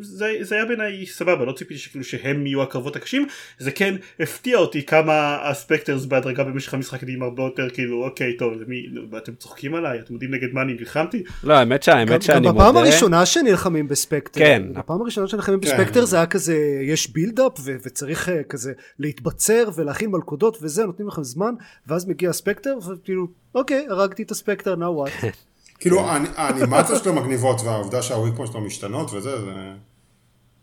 [0.00, 3.26] זה, זה היה בעיניי סבבה לא ציפיתי שכאילו שהם יהיו הקרבות הקשים.
[3.58, 8.52] זה כן הפתיע אותי כמה הספקטרס בהדרגה במשך המשחק נהיים הרבה יותר כאילו אוקיי טוב
[8.52, 8.86] למי,
[9.16, 10.00] אתם צוחקים עליי?
[10.00, 11.22] אתם יודעים נגד מה אני נלחמתי?
[11.44, 12.50] לא האמת שהאמת שאני מודה.
[12.50, 14.62] גם בפעם הראשונה שנלחמים בספקטר כן.
[14.74, 15.66] בפעם הראשונה שנלחמים כן.
[15.66, 21.24] בספקטר זה היה כזה יש בילדאפ וצריך uh, כזה להתבצר ולהכין מלכודות וזה נותנים לכם
[21.24, 21.55] זמן
[21.86, 25.26] ואז מגיע הספקטר וכאילו אוקיי הרגתי את הספקטר now what.
[25.80, 26.00] כאילו
[26.36, 29.52] האנימציה שלו מגניבות והעובדה שהוויקפון שלו משתנות וזה זה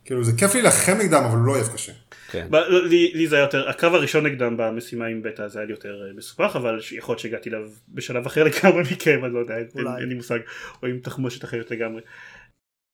[0.05, 1.91] כאילו זה כיף להילחם נגדם אבל הוא לא אוהב קשה.
[2.31, 2.47] כן.
[2.51, 6.01] לא, לי, זה היה יותר, הקרב הראשון נגדם במשימה עם בטא זה היה לי יותר
[6.07, 9.55] אה, מסופח אבל יכול להיות שהגעתי אליו בשלב אחר לגמרי מכם אני לא יודע
[9.99, 10.39] אין לי מושג
[10.83, 12.01] או עם תחמושת אחרת לגמרי.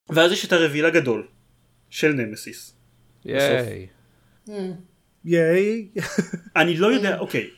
[0.10, 1.28] ואז יש את הרביל הגדול
[1.89, 2.76] של נמסיס.
[3.26, 3.88] ייי.
[5.26, 5.88] ייי.
[6.56, 7.50] אני לא יודע אוקיי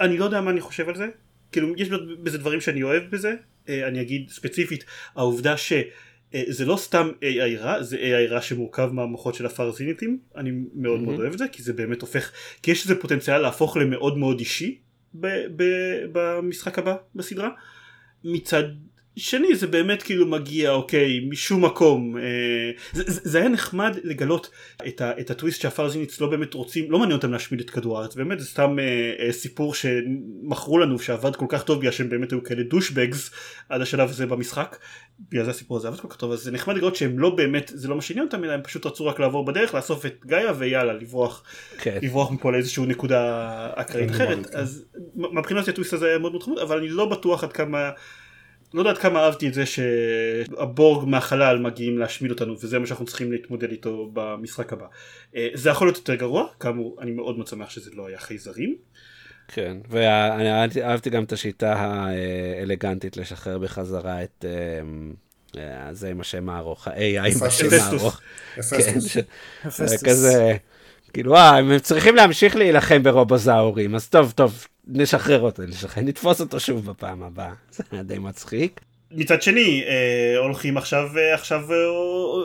[0.00, 1.08] אני לא יודע מה אני חושב על זה,
[1.52, 1.88] כאילו יש
[2.22, 3.34] בזה דברים שאני אוהב בזה,
[3.68, 4.84] אה, אני אגיד ספציפית
[5.14, 11.00] העובדה שזה לא סתם AI רע, זה AI רע שמורכב מהמוחות של הפרזיניטים, אני מאוד
[11.00, 11.04] mm-hmm.
[11.04, 12.32] מאוד אוהב את זה, כי זה באמת הופך,
[12.62, 14.78] כי יש לזה פוטנציאל להפוך למאוד מאוד אישי
[15.14, 17.50] ב- ב- במשחק הבא בסדרה.
[18.24, 18.62] מצד
[19.16, 22.22] שני זה באמת כאילו מגיע אוקיי משום מקום אה,
[22.92, 24.50] זה, זה היה נחמד לגלות
[24.88, 28.14] את, ה, את הטוויסט שהפרזיניץ לא באמת רוצים לא מעניין אותם להשמיד את כדור הארץ
[28.14, 32.30] באמת זה סתם אה, אה, סיפור שמכרו לנו שעבד כל כך טוב בגלל שהם באמת
[32.30, 33.30] היו כאלה דושבגס
[33.68, 34.76] עד השלב הזה במשחק
[35.30, 37.70] בגלל זה הסיפור הזה עבד כל כך טוב אז זה נחמד לגלות שהם לא באמת
[37.74, 40.52] זה לא מה שעניין אותם אלא הם פשוט רצו רק לעבור בדרך לאסוף את גאיה
[40.58, 41.44] ויאללה לברוח
[41.78, 41.98] כן.
[42.02, 44.58] לברוח מפה לאיזושהי נקודה אקראית אחרת כן.
[44.58, 44.84] אז
[45.14, 47.90] מבחינת הטוויסט הזה היה מאוד מאוד חמוד אבל אני לא בטוח עד כמה
[48.74, 53.32] לא יודעת כמה אהבתי את זה שהבורג מהחלל מגיעים להשמיד אותנו וזה מה שאנחנו צריכים
[53.32, 54.86] להתמודד איתו במשחק הבא.
[55.36, 58.76] אה, זה יכול להיות יותר גרוע, כאמור אני מאוד מאוד שמח שזה לא היה חייזרים.
[59.48, 64.50] כן, ואני אהבתי גם את השיטה האלגנטית לשחרר בחזרה את אה,
[65.58, 68.20] אה, זה עם השם הארוך, ה-AI עם השם הארוך.
[68.70, 68.98] כן,
[70.04, 70.56] כזה,
[71.12, 76.90] כאילו, הם צריכים להמשיך להילחם ברובוזאורים, אז טוב, טוב, נשחרר אותו, נשחרר, נתפוס אותו שוב
[76.90, 77.52] בפעם הבאה.
[77.70, 78.80] זה היה די מצחיק.
[79.14, 81.76] מצד שני אה, הולכים עכשיו אה, עכשיו אה,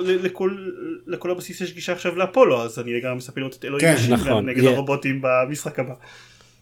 [0.04, 0.58] לכל,
[1.08, 4.50] לכל הבסיס יש גישה עכשיו לאפולו אז אני גם מספר לראות את אלוהים כן, נכון,
[4.50, 4.68] נגד yeah.
[4.68, 5.94] הרובוטים במשחק הבא.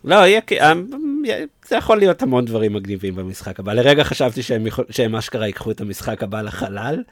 [0.03, 0.73] לא, יהיה, אה,
[1.67, 3.73] זה יכול להיות המון דברים מגניבים במשחק הבא.
[3.73, 7.03] לרגע חשבתי שהם, יכול, שהם אשכרה ייקחו את המשחק הבא לחלל.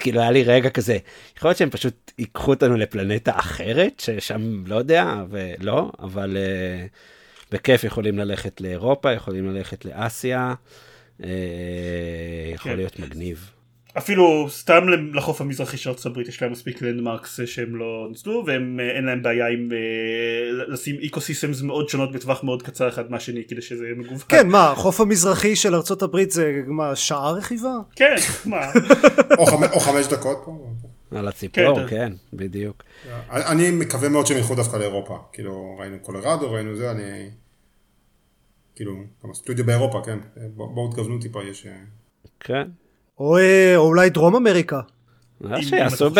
[0.00, 0.98] כאילו היה לי רגע כזה,
[1.38, 6.36] יכול להיות שהם פשוט ייקחו אותנו לפלנטה אחרת, ששם לא יודע, ולא, אבל...
[6.36, 7.21] Uh,
[7.52, 10.54] בכיף יכולים ללכת לאירופה, יכולים ללכת לאסיה,
[11.24, 11.28] אה,
[12.54, 12.76] יכול כן.
[12.76, 13.50] להיות מגניב.
[13.98, 14.84] אפילו סתם
[15.14, 19.04] לחוף המזרחי של ארצות הברית יש להם מספיק לנדמרקס שהם לא ניצלו והם אה, אין
[19.04, 23.62] להם בעיה עם אה, לשים איקו סיסטמס מאוד שונות בטווח מאוד קצר אחד מהשני כדי
[23.62, 24.18] שזה יהיה מגוון.
[24.28, 27.74] כן, מה, החוף המזרחי של ארצות הברית זה מה, שעה רכיבה?
[27.96, 28.60] כן, מה,
[29.38, 30.71] או חמ- או חמש דקות פה.
[31.16, 32.82] על הציפור, כן, כן, בדיוק.
[33.30, 35.18] אני מקווה מאוד שהם ילכו דווקא לאירופה.
[35.32, 37.30] כאילו, ראינו קולורדו, ראינו זה, אני...
[38.74, 38.94] כאילו,
[39.24, 40.18] גם הסטודיו באירופה, כן.
[40.54, 41.66] בוא- בואו תכוונו טיפה, יש...
[41.66, 41.72] אה,
[42.40, 42.68] כן.
[43.18, 43.36] או
[43.76, 44.80] או אולי דרום אמריקה.
[45.62, 46.10] שיעשו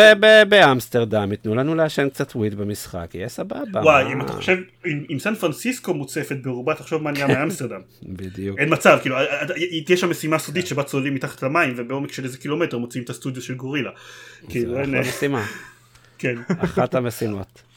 [0.49, 3.81] באמסטרדם, ייתנו לנו לעשן קצת וויד במשחק, יהיה סבבה.
[3.81, 4.13] וואי?
[4.13, 7.79] אם אתה חושב, אם סן פרנסיסקו מוצפת ברובה, תחשוב מה נהיה מאמסטרדם.
[8.03, 8.59] בדיוק.
[8.59, 12.23] אין מצב, כאילו, אה, אה, תהיה שם משימה סודית שבה צוללים מתחת למים ובעומק של
[12.23, 13.91] איזה קילומטר מוצאים את הסטודיו של גורילה.
[14.49, 15.45] כאילו, אין, אחלה אה, משימה,
[16.19, 16.35] כן.
[16.57, 17.72] אחת המשימות.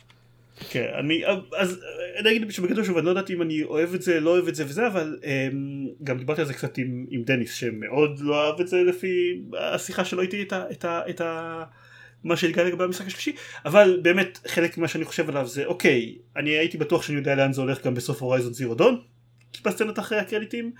[0.70, 1.22] כן, אני,
[1.56, 1.80] אז
[2.18, 4.54] אני אגיד שבגדול שוב, אני לא יודעת אם אני אוהב את זה, לא אוהב את
[4.54, 8.60] זה וזה, אבל אמ, גם דיברתי על זה קצת עם, עם דניס, שמאוד לא אהב
[8.60, 10.64] את זה לפי השיחה שלו איתי, את ה...
[10.70, 11.64] את ה, את ה
[12.24, 13.32] מה שהתגלה לגבי המשחק השלישי,
[13.64, 17.52] אבל באמת חלק ממה שאני חושב עליו זה אוקיי, אני הייתי בטוח שאני יודע לאן
[17.52, 19.00] זה הולך גם בסוף הורייזון זירו דון,
[19.64, 20.72] בסצנות אחרי הקרדיטים,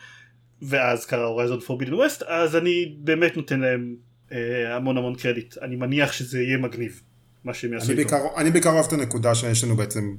[0.62, 3.97] ואז קרה הורייזון פורבידן ווסט, אז אני באמת נותן להם
[4.33, 7.03] אה, המון המון קרדיט, אני מניח שזה יהיה מגניב,
[7.47, 8.11] מה שהם יעשו איתו.
[8.11, 10.14] בעיקר, אני בעיקר אוהב את הנקודה שיש לנו בעצם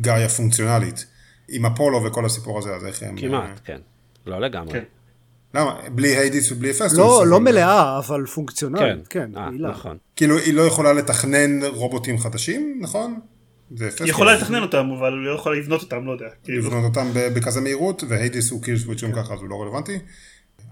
[0.00, 1.06] גאיה פונקציונלית.
[1.48, 3.16] עם אפולו וכל הסיפור הזה, אז איך הם...
[3.16, 3.78] כמעט, כן.
[4.26, 4.72] לא לגמרי.
[4.72, 4.84] כן.
[5.54, 5.80] למה?
[5.94, 6.98] בלי היידס ובלי הפסטוס.
[6.98, 9.70] לא, לא מלאה, אבל פונקציונלית, כן, כן, אה, פעילה.
[9.70, 9.98] נכון.
[10.16, 13.20] כאילו, היא לא יכולה לתכנן רובוטים חדשים, נכון?
[13.70, 14.00] זה הפסטוס.
[14.00, 16.58] היא יכולה לתכנן אותם אבל היא לא יכולה לבנות אותם לא יודע כאילו.
[16.58, 19.98] לבנות אותם בכזה מהירות, והיידס הוא קיל סוויצ'ים ככה, אז הוא לא רלוונטי.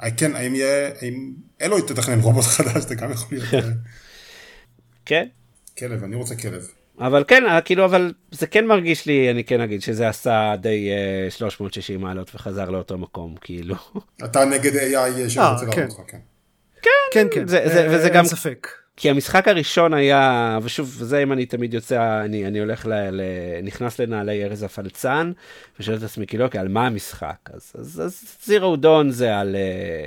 [0.02, 1.32] אה, כן, האם יהיה, האם
[1.62, 3.54] אלוהי תתכנן רובוט חדש, זה גם יכול להיות.
[3.54, 3.70] אה,
[5.04, 5.26] כן.
[5.80, 6.68] כלב, אני רוצה כלב.
[6.98, 10.88] אבל כן, אה, כאילו, אבל זה כן מרגיש לי, אני כן אגיד, שזה עשה די
[11.24, 13.74] אה, 360 מעלות וחזר לאותו מקום, כאילו.
[14.24, 15.80] אתה נגד AI שרוצה כן.
[15.80, 16.18] להראות אותך, כן.
[17.12, 18.68] כן, כן, זה- זה- אה, וזה אין גם- ספק.
[18.96, 23.20] כי המשחק הראשון היה, ושוב, זה אם אני תמיד יוצא, אני, אני הולך, ל, ל,
[23.62, 25.32] נכנס לנעלי ארז הפלצן,
[25.80, 27.36] ושואל את עצמי, כאילו, אוקיי, על מה המשחק?
[27.52, 30.06] אז, אז, אז זירו דון זה על, אה,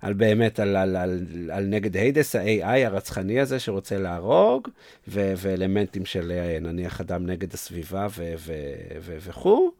[0.00, 1.20] על באמת, על, על, על,
[1.52, 4.68] על נגד היידס, ה-AI הרצחני הזה שרוצה להרוג,
[5.08, 8.52] ו, ואלמנטים של אה, נניח אדם נגד הסביבה ו, ו,
[9.00, 9.72] ו, וכו'.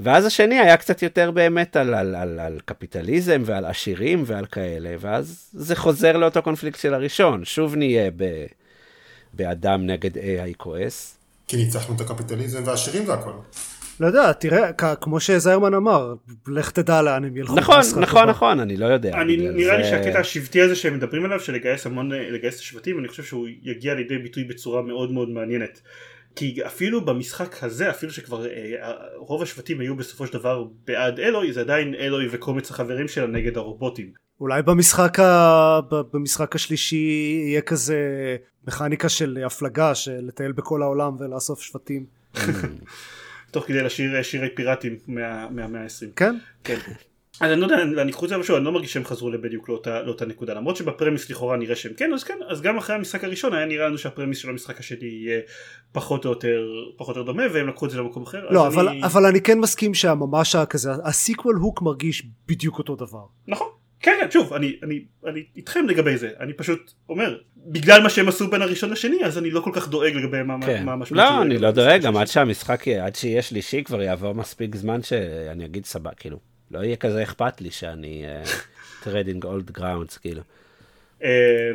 [0.00, 4.94] ואז השני היה קצת יותר באמת על, על, על, על קפיטליזם ועל עשירים ועל כאלה,
[5.00, 8.46] ואז זה חוזר לאותו קונפליקט של הראשון, שוב נהיה ב,
[9.32, 11.16] באדם נגד AI כועס.
[11.48, 13.32] כי ניצחנו את הקפיטליזם והעשירים והכל.
[14.00, 16.14] לא יודע, תראה, כ- כמו שזיירמן אמר,
[16.48, 17.54] לך תדע לאן הם ילכו.
[17.54, 18.28] נכון, נכון.
[18.28, 19.20] נכון, אני לא יודע.
[19.20, 22.98] אני נראה לי שהקטע השבטי הזה שהם מדברים עליו של לגייס המון לגייס את השבטים
[22.98, 25.80] אני חושב שהוא יגיע לידי ביטוי בצורה מאוד מאוד מעניינת.
[26.36, 31.52] כי אפילו במשחק הזה אפילו שכבר אה, רוב השבטים היו בסופו של דבר בעד אלוהי
[31.52, 34.10] זה עדיין אלוהי וקומץ החברים שלה נגד הרובוטים.
[34.40, 35.80] אולי במשחק, ה...
[36.12, 37.96] במשחק השלישי יהיה כזה
[38.66, 42.06] מכניקה של הפלגה, של לטייל בכל העולם ולאסוף שבטים.
[43.50, 46.06] תוך כדי לשיר אה, שירי פיראטים מה- מהמאה ה-20.
[46.16, 46.36] כן?
[46.64, 46.78] כן.
[47.40, 49.30] אז אני לא יודע, אני קחו את זה אבל שוב, אני לא מרגיש שהם חזרו
[49.42, 52.96] בדיוק לאותה, לאותה נקודה למרות שבפרמיס לכאורה נראה שהם כן אז כן אז גם אחרי
[52.96, 55.40] המשחק הראשון היה נראה לנו שהפרמיס של המשחק השני יהיה
[55.92, 56.66] פחות או יותר
[56.96, 58.46] פחות או יותר דומה והם לקחו את זה למקום אחר.
[58.50, 59.02] לא, אבל, אני...
[59.04, 63.24] אבל אני כן מסכים שהממש הכזה, הסיקוול הוק מרגיש בדיוק אותו דבר.
[63.48, 63.68] נכון.
[64.06, 68.28] כן, כן, שוב, אני, אני, אני איתכם לגבי זה, אני פשוט אומר, בגלל מה שהם
[68.28, 70.84] עשו בין הראשון לשני, אז אני לא כל כך דואג לגבי מה, כן.
[70.84, 72.16] מה המשמעות לא, זה אני לא דואג, גם.
[72.16, 76.38] עד שהמשחק, עד שיהיה שלישי כבר יעבור מספיק זמן שאני אגיד סבבה, כאילו,
[76.70, 78.24] לא יהיה כזה אכפת לי שאני
[79.04, 80.42] treading old grounds, כאילו.
[81.22, 81.30] אה,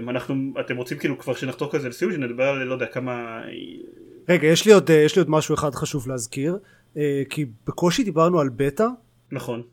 [0.09, 3.41] אנחנו, אתם רוצים כאילו כבר שנחתור כזה לסיום, שנדבר על לא יודע כמה,
[4.29, 6.57] רגע, יש לי עוד, אה, יש לי עוד משהו אחד חשוב להזכיר,
[6.97, 8.87] אה, כי בקושי דיברנו על בטא,
[9.31, 9.63] נכון,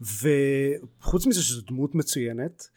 [0.00, 2.68] וחוץ מזה שזו דמות מצוינת,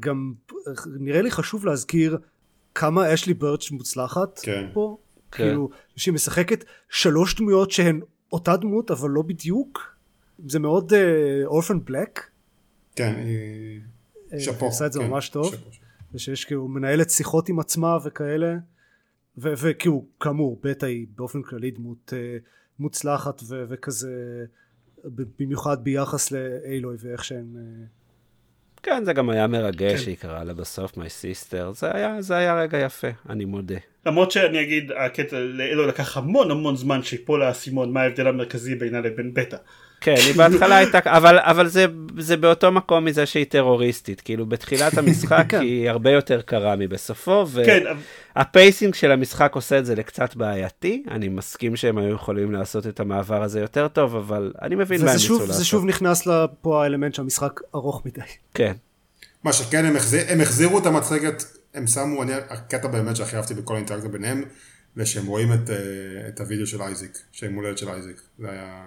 [0.00, 0.34] גם
[0.66, 2.18] אה, נראה לי חשוב להזכיר
[2.74, 4.66] כמה אשלי ברץ' מוצלחת כן.
[4.72, 4.96] פה.
[5.30, 5.44] כן.
[5.44, 8.00] כאילו, שהיא משחקת שלוש דמויות שהן
[8.32, 9.94] אותה דמות אבל לא בדיוק.
[10.48, 10.92] זה מאוד
[11.44, 12.20] אורפן בלק.
[12.96, 13.80] כן, היא...
[14.32, 14.68] אה, שאפו.
[14.68, 15.54] עשה את זה כן, ממש טוב.
[16.14, 18.56] ושיש כאילו מנהלת שיחות עם עצמה וכאלה.
[19.38, 22.36] ו- וכאילו כאמור בטא היא באופן כללי דמות אה,
[22.78, 24.44] מוצלחת ו- וכזה
[25.38, 27.86] במיוחד ביחס לאילוי ואיך שהן אה,
[28.82, 29.98] כן, זה גם היה מרגש כן.
[29.98, 33.76] שהיא קראה לה בסוף my sister, זה היה, זה היה רגע יפה, אני מודה.
[34.06, 39.00] למרות שאני אגיד, הקטע לאילוי לקח המון המון זמן שיפול האסימון מה ההבדל המרכזי בינה
[39.00, 39.56] לבין בטא.
[40.04, 41.86] כן, היא בהתחלה הייתה, אבל, אבל זה,
[42.18, 44.20] זה באותו מקום מזה שהיא טרוריסטית.
[44.20, 45.60] כאילו, בתחילת המשחק כן.
[45.60, 47.82] היא הרבה יותר קרה מבסופו, כן,
[48.36, 51.02] והפייסינג של המשחק עושה את זה לקצת בעייתי.
[51.10, 55.10] אני מסכים שהם היו יכולים לעשות את המעבר הזה יותר טוב, אבל אני מבין מה
[55.10, 55.54] הם ניסו לעשות.
[55.54, 58.20] זה שוב נכנס לפה האלמנט שהמשחק ארוך מדי.
[58.54, 58.72] כן,
[59.44, 61.44] מה שכן, הם, החזיר, הם החזירו את המצגת,
[61.74, 64.44] הם שמו, אני, הקטע באמת שהכי אהבתי בכל האינטראקציה ביניהם,
[64.96, 65.76] זה שהם רואים את, אה,
[66.28, 68.16] את הוידאו של אייזיק, שהם הולדת של אייזיק.
[68.38, 68.84] זה היה...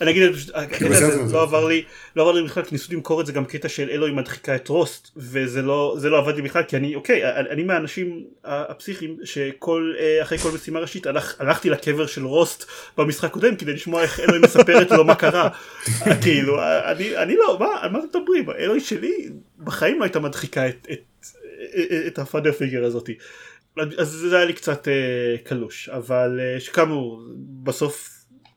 [0.00, 1.82] אני אגיד, פשוט, הקטע הזה זה- לא עבר לי,
[2.16, 4.68] לא עבר לי בכלל, כי ניסו למכור את זה גם קטע של אלוהי מדחיקה את
[4.68, 10.22] רוסט, וזה לא, לא עבד לי בכלל, כי אני, אוקיי, אני, מהאנשים הפסיכיים, שכל, אה,
[10.22, 12.64] אחרי כל משימה ראשית, הלך, הלכתי לקבר של רוסט
[12.98, 15.48] במשחק קודם, כדי לשמוע איך אילוי מספרת לו מה קרה.
[16.22, 18.50] כאילו, אני, אני לא, מה, על מה אתם מדברים?
[18.50, 19.28] אילוי שלי,
[19.58, 20.98] בחיים לא הייתה מדחיקה את, את,
[21.78, 23.14] את, את ה-father figure הזאתי.
[23.98, 24.92] אז זה היה לי קצת אה,
[25.44, 27.22] קלוש, אבל אה, שכאמור,
[27.62, 28.10] בסוף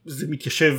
[0.06, 0.74] זה מתיישב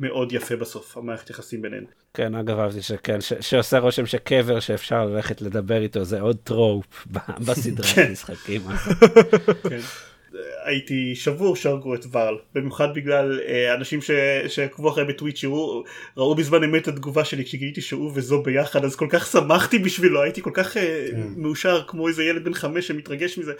[0.00, 1.84] מאוד יפה בסוף, המערכת יחסים ביניהם.
[2.14, 7.06] כן, אגב, אהבתי שכן, ש- שעושה רושם שקבר שאפשר ללכת לדבר איתו זה עוד trope
[7.46, 8.12] בסדרת כן.
[8.12, 8.60] משחקים.
[10.34, 10.68] כן.
[10.68, 14.10] הייתי שבור שהרגו את ורל, במיוחד בגלל אה, אנשים ש-
[14.48, 15.84] שעקבו אחרי בטוויץ' ראו,
[16.16, 20.22] ראו בזמן אמת את התגובה שלי כשגיליתי שהוא וזו ביחד, אז כל כך שמחתי בשבילו,
[20.22, 23.52] הייתי כל כך אה, מאושר כמו איזה ילד בן חמש שמתרגש מזה,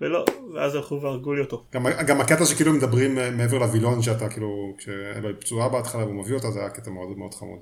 [0.00, 0.24] ולא,
[0.54, 1.64] ואז הלכו והרגו לי אותו.
[1.74, 6.34] גם, גם הקטע שכאילו מדברים אה, מעבר לווילון שאתה כאילו, כשאלוהי פצועה בהתחלה והוא מביא
[6.34, 7.58] אותה, זה היה קטע מאוד מאוד חמוד.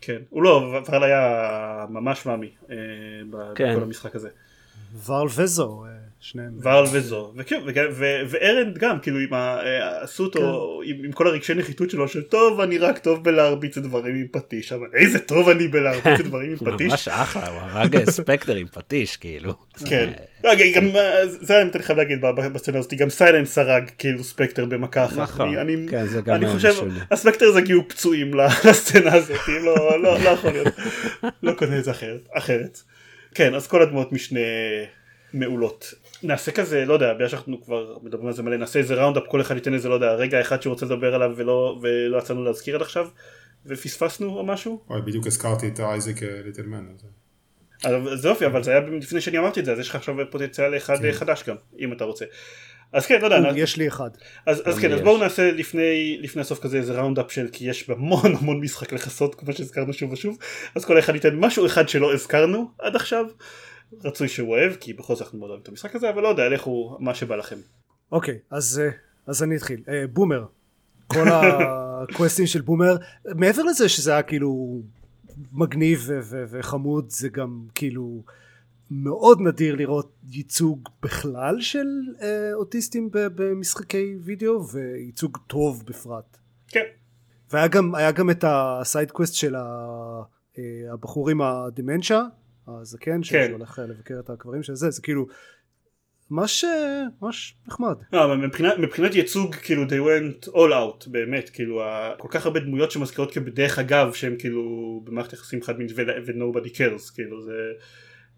[0.00, 1.44] כן, הוא לא, ורל היה
[1.88, 2.76] ממש מאמי אה,
[3.30, 3.72] ב- כן.
[3.72, 4.28] בכל המשחק הזה.
[5.06, 5.90] ורל וזו, אה,
[6.20, 6.50] שניהם.
[6.62, 7.60] ורל וזו, וכן,
[8.28, 12.22] וארנד גם, כאילו עם ה- אה, עשו אותו עם, עם כל הרגשי נחיתות שלו, של
[12.22, 16.56] טוב אני רק טוב בלהרביץ דברים עם פטיש, אבל איזה טוב אני בלהרביץ דברים עם
[16.74, 19.54] פטיש, ממש אחלה, הוא הרג ספקטר עם פטיש, כאילו.
[19.88, 20.10] כן,
[20.44, 22.18] רגע, גם אה, זה אני חייב להגיד
[22.54, 25.54] בסצנה הזאת, גם סיילנס הרג כאילו ספקטר במכה אחת, נכון,
[25.90, 27.04] כן, זה גם אני חושב, משונה.
[27.10, 28.30] הספקטרס הגיעו פצועים
[28.64, 30.68] לסצנה הזאת, לא לא- לא יכול להיות,
[31.42, 32.82] לא קונה את זה אחרת, אחרת,
[33.34, 34.40] כן, אז כל הדמות משנה
[35.34, 35.94] מעולות.
[36.22, 39.40] נעשה כזה, לא יודע, בגלל שאנחנו כבר מדברים על זה מלא, נעשה איזה ראונדאפ, כל
[39.40, 42.74] אחד ייתן איזה, לא יודע, רגע אחד שהוא רוצה לדבר עליו ולא, ולא יצאנו להזכיר
[42.76, 43.08] עד עכשיו,
[43.66, 44.80] ופספסנו או משהו?
[44.90, 46.84] אוי, בדיוק הזכרתי את אייזיק אה, ליטלמן.
[47.84, 49.94] אז- אבל זה יופי, אבל זה היה לפני שאני אמרתי את זה, אז יש לך
[49.94, 52.24] עכשיו פוטנציאל אחד חדש גם, אם אתה רוצה.
[52.92, 54.10] אז כן, לא יודע, נע- יש לי אחד.
[54.46, 55.04] אז, אז כן, לי אז יש.
[55.04, 59.34] בואו נעשה לפני, לפני הסוף כזה איזה ראונדאפ של כי יש המון המון משחק לכסות
[59.34, 60.38] כמו שהזכרנו שוב ושוב
[60.74, 63.24] אז כל אחד ייתן משהו אחד שלא הזכרנו עד עכשיו
[64.04, 66.48] רצוי שהוא אוהב כי בכל זאת אנחנו מאוד אוהבים את המשחק הזה אבל לא יודע
[66.48, 67.56] לכו מה שבא לכם.
[68.12, 68.90] אוקיי, אז, אה,
[69.26, 69.82] אז אני אתחיל.
[69.88, 70.44] אה, בומר.
[71.06, 72.96] כל הקווסטים של בומר,
[73.34, 74.80] מעבר לזה שזה היה כאילו
[75.52, 78.22] מגניב ו- ו- וחמוד, זה גם כאילו
[78.90, 81.86] מאוד נדיר לראות ייצוג בכלל של
[82.22, 86.38] אה, אוטיסטים במשחקי וידאו, וייצוג טוב בפרט.
[86.68, 86.84] כן.
[87.50, 90.22] והיה גם, גם את ה-side quest של ה-
[90.92, 92.22] הבחור עם הדמנציה,
[92.68, 93.46] הזקן, כן.
[93.48, 95.26] שהולך לבקר את הקברים של זה, זה כאילו
[96.30, 96.64] ממש
[97.22, 97.96] ממש נחמד.
[98.12, 101.82] לא, אבל מבחינת, מבחינת ייצוג כאילו they went all out באמת כאילו
[102.18, 104.62] כל כך הרבה דמויות שמזכירות כבדרך אגב שהם כאילו
[105.04, 107.52] במערכת יחסים חד מינית ו-nobody cares כאילו זה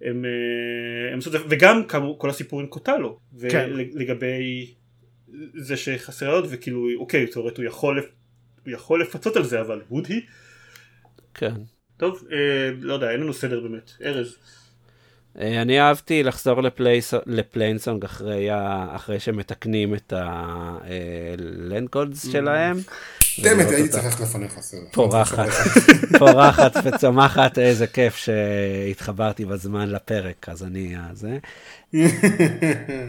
[0.02, 3.18] הם, אה, הם עשו את זה וגם כאמור כל הסיפור עם קוטלו
[3.50, 3.70] כן.
[3.74, 4.74] ולגבי
[5.54, 7.98] זה שחסר ראיות וכאילו אוקיי תאורט הוא יכול
[8.64, 10.14] הוא יכול לפצות על זה אבל would he?
[11.34, 11.54] כן.
[12.00, 12.36] טוב אה,
[12.80, 13.90] לא יודע אין לנו סדר באמת.
[14.04, 14.36] ארז.
[15.40, 22.76] אה, אני אהבתי לחזור לפלייס- לפליינסונג אחרי, ה- אחרי שמתקנים את הלנדקודס שלהם.
[23.38, 24.58] דמת, ולראות הייתי צריך ללכת לפניך.
[24.92, 25.48] פורחת,
[26.18, 30.96] פורחת וצומחת, איזה כיף שהתחברתי בזמן לפרק, אז אני...
[30.96, 31.38] אה, זה.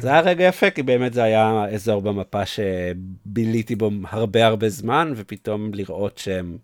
[0.01, 5.13] זה היה רגע יפה, כי באמת זה היה אזור במפה שביליתי בו הרבה הרבה זמן,
[5.15, 6.57] ופתאום לראות שהם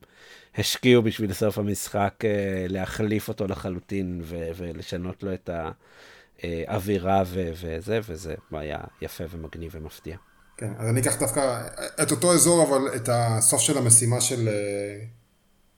[0.57, 5.49] השקיעו בשביל סוף המשחק אה, להחליף אותו לחלוטין ו- ולשנות לו את
[6.43, 10.17] האווירה ו- וזה, וזה היה יפה ומגניב ומפתיע.
[10.57, 11.67] כן, אז אני אקח דווקא
[12.01, 15.05] את אותו אזור, אבל את הסוף של המשימה של, אה,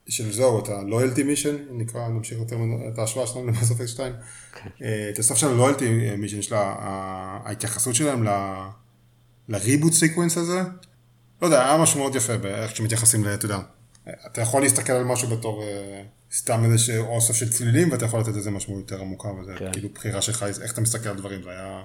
[0.09, 2.57] של זו, את ה-loyalty mission, נקרא, נמשיך יותר
[2.93, 4.13] את ההשוואה שלנו למאס אפקט 2.
[4.81, 5.81] אה, את הסוף של ה-loyalty
[6.25, 6.75] mission שלה,
[7.45, 8.67] ההתייחסות שלהם ל-
[9.49, 10.61] ל-reboot sequence הזה,
[11.41, 13.59] לא יודע, היה משהו מאוד יפה באיך שמתייחסים, ל- אתה יודע,
[14.27, 16.03] אתה יכול להסתכל על משהו בתור אה,
[16.33, 19.71] סתם איזה אוסף של צלילים, ואתה יכול לתת לזה משמעות יותר עמוקה, וזה כן.
[19.73, 21.81] כאילו בחירה שלך, איך אתה מסתכל על דברים, זה היה...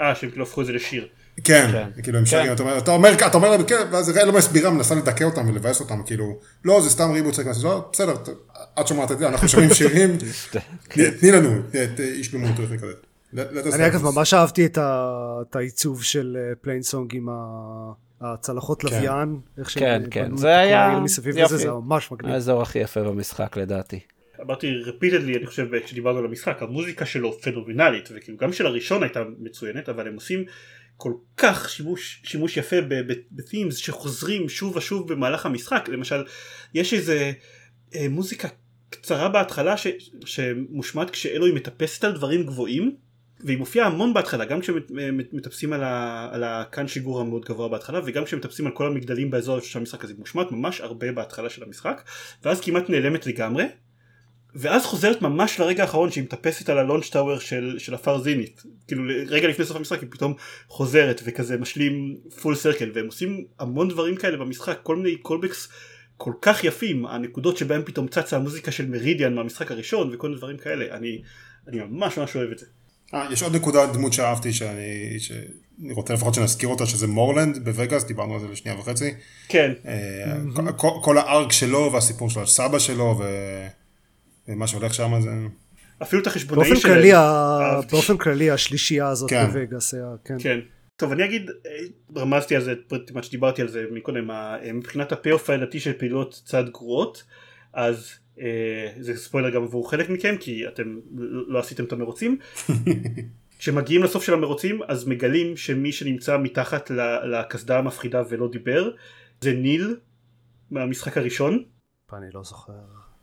[0.00, 1.08] אה שהם כאילו הפכו את זה לשיר
[1.44, 2.02] כן, כן.
[2.02, 2.30] כאילו הם כן.
[2.30, 5.48] שרים, אתה אומר, אתה אומר, אתה אומר להם, כן, וזו לא מסבירה, מנסה לדכא אותם
[5.48, 6.24] ולבאס אותם, כאילו,
[6.64, 7.34] לא, זה סתם ריבוט
[7.64, 8.28] לא, בסדר, ת-
[8.80, 10.18] את שומעת את זה, אנחנו שומעים שירים,
[11.20, 11.50] תני לנו,
[11.98, 12.50] איש במות
[12.82, 12.92] כזה.
[13.34, 13.36] Let
[13.66, 14.02] us אני אגב.
[14.02, 15.12] ממש אהבתי את ה-
[15.50, 20.38] את העיצוב של אה, פליינסונג עם ה- הצלחות לוויין, איך שהם כן, בנו כן, את
[20.38, 21.38] זה היה- מסביב.
[21.38, 22.32] לזה, זה ממש מגניב.
[22.32, 24.00] האזור הכי יפה במשחק לדעתי.
[24.42, 29.20] אמרתי רפיטדלי אני חושב כשדיברנו על המשחק המוזיקה שלו פנומנלית וכאילו גם של הראשון הייתה
[29.38, 30.44] מצוינת אבל הם עושים
[30.98, 32.76] כל כך שימוש, שימוש יפה
[33.32, 35.88] בתימס שחוזרים שוב ושוב במהלך המשחק.
[35.92, 36.24] למשל
[36.74, 37.32] יש איזה
[37.94, 38.48] אה, מוזיקה
[38.90, 39.86] קצרה בהתחלה ש,
[40.24, 42.96] שמושמעת כשאלוהי מטפסת על דברים גבוהים
[43.40, 48.24] והיא מופיעה המון בהתחלה גם כשמטפסים על, ה, על הקאן שיגור המאוד גבוה בהתחלה וגם
[48.24, 52.02] כשמטפסים על כל המגדלים באזור של המשחק הזה מושמעת ממש הרבה בהתחלה של המשחק
[52.42, 53.64] ואז כמעט נעלמת לגמרי
[54.54, 59.02] ואז חוזרת ממש לרגע האחרון שהיא מטפסת על הלונץ' טאוור של, של הפאר זינית כאילו
[59.26, 60.34] רגע לפני סוף המשחק היא פתאום
[60.68, 65.68] חוזרת וכזה משלים full circle והם עושים המון דברים כאלה במשחק כל מיני callbacks
[66.16, 70.56] כל כך יפים הנקודות שבהם פתאום צצה המוזיקה של מרידיאן מהמשחק הראשון וכל מיני דברים
[70.56, 71.22] כאלה אני,
[71.68, 72.66] אני ממש ממש אוהב את זה.
[73.14, 78.04] אה, יש עוד נקודה דמות שאהבתי שאני, שאני רוצה לפחות שנזכיר אותה שזה מורלנד בווגאס
[78.04, 79.14] דיברנו על זה לשנייה וחצי.
[79.48, 79.72] כן.
[79.86, 83.24] אה, כל, כל ה arc שלו והסיפור של הסבא שלו ו...
[84.48, 85.30] ומה שהולך שם זה...
[86.02, 86.94] אפילו את החשבונאי באופן שלהם.
[86.94, 87.80] כללי, ה-.
[87.90, 89.46] באופן כללי השלישייה הזאת כן.
[89.46, 90.36] בווגאס היה, כן.
[90.38, 90.58] כן.
[90.96, 92.74] טוב אני אגיד אה, רמזתי על זה
[93.14, 97.24] מה שדיברתי על זה מקודם אה, מבחינת ה payoff העלילתי של פעילות צד גרועות
[97.72, 102.38] אז אה, זה ספוילר גם עבור חלק מכם כי אתם לא לא עשיתם את המרוצים
[103.58, 106.90] כשמגיעים לסוף של המרוצים אז מגלים שמי שנמצא מתחת
[107.24, 108.90] לקסדה המפחידה ולא דיבר
[109.40, 109.96] זה ניל
[110.70, 111.64] מהמשחק הראשון
[112.12, 112.72] אני לא זוכר.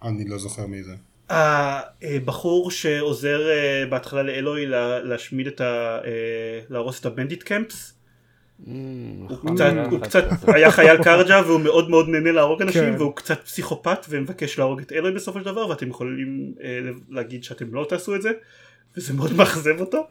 [0.03, 0.95] אני לא זוכר מי זה.
[1.30, 5.99] הבחור שעוזר אה, בהתחלה לאלוהי לה- להשמיד את ה...
[6.05, 6.11] אה,
[6.69, 7.91] להרוס את הבנדיט קמפס
[8.59, 10.53] Mm, הוא נכון, קצת, היה כזה.
[10.53, 12.95] היה חייל קרג'ה והוא מאוד מאוד נהנה להרוג אנשים כן.
[12.97, 17.73] והוא קצת פסיכופת ומבקש להרוג את אלוהי בסופו של דבר ואתם יכולים אה, להגיד שאתם
[17.73, 18.32] לא תעשו את זה
[18.97, 20.07] וזה מאוד מאכזב אותו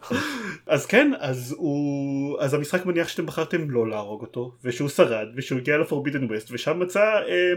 [0.66, 5.58] אז כן אז הוא אז המשחק מניח שאתם בחרתם לא להרוג אותו ושהוא שרד ושהוא
[5.58, 7.52] הגיע לפורבידן ווסט ושם מצא אה,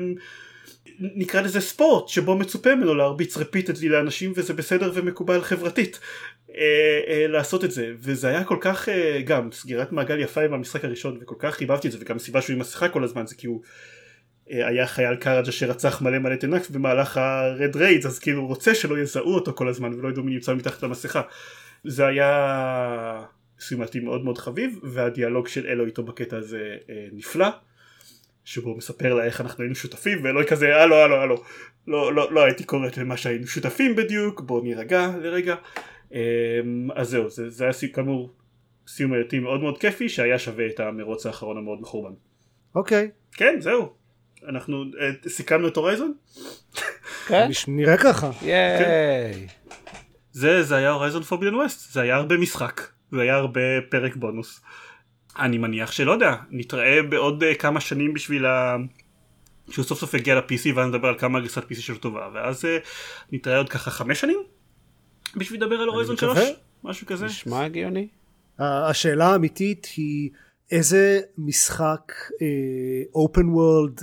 [0.99, 5.99] נקרא לזה ספורט שבו מצופה ממנו להרביץ repeatedly לאנשים וזה בסדר ומקובל חברתית
[6.55, 7.93] אה, אה, לעשות את זה.
[7.99, 11.87] וזה היה כל כך אה, גם סגירת מעגל יפה עם המשחק הראשון וכל כך חיבבתי
[11.87, 13.61] את זה וגם הסיבה שהוא עם מסכה כל הזמן זה כי הוא
[14.51, 18.47] אה, היה חייל קארג'ה שרצח מלא מלא טנאקת' במהלך ה Red Raids אז כאילו הוא
[18.47, 21.21] רוצה שלא יזהו אותו כל הזמן ולא ידעו מי נמצא מתחת למסכה.
[21.83, 23.23] זה היה
[23.59, 27.47] סימטי מאוד מאוד חביב והדיאלוג של אלוי איתו בקטע הזה אה, נפלא
[28.47, 31.43] שבו הוא מספר לה איך אנחנו היינו שותפים ולא כזה הלו הלו הלו.
[31.87, 35.55] לא, לא, לא הייתי קוראת למה שהיינו שותפים בדיוק בוא נירגע לרגע.
[36.11, 36.17] אמ,
[36.95, 38.33] אז זהו זה, זה היה סי- כאמור
[38.87, 42.13] סיום עייתי מאוד מאוד כיפי שהיה שווה את המרוץ האחרון המאוד מחורבן.
[42.75, 43.93] אוקיי, כן זהו.
[44.49, 46.13] אנחנו אה, סיכמנו את הורייזון?
[47.27, 47.47] כן?
[47.67, 48.31] נראה ככה.
[48.41, 49.47] ייי.
[50.31, 52.81] זה זה היה הורייזון פורבידן ווסט זה היה הרבה משחק.
[53.11, 54.61] זה היה הרבה פרק בונוס
[55.39, 58.75] אני מניח שלא יודע נתראה בעוד אה, כמה שנים בשביל ה...
[59.69, 62.77] שהוא סוף סוף יגיע ל-PC ואז נדבר על כמה גרסת PC שלו טובה ואז אה,
[63.31, 64.39] נתראה עוד ככה חמש שנים
[65.35, 66.35] בשביל לדבר על Horizon מקווה.
[66.35, 66.49] 3
[66.83, 68.07] משהו כזה נשמע הגיוני.
[68.59, 70.29] ה- השאלה האמיתית היא
[70.71, 72.11] איזה משחק
[73.15, 74.01] open world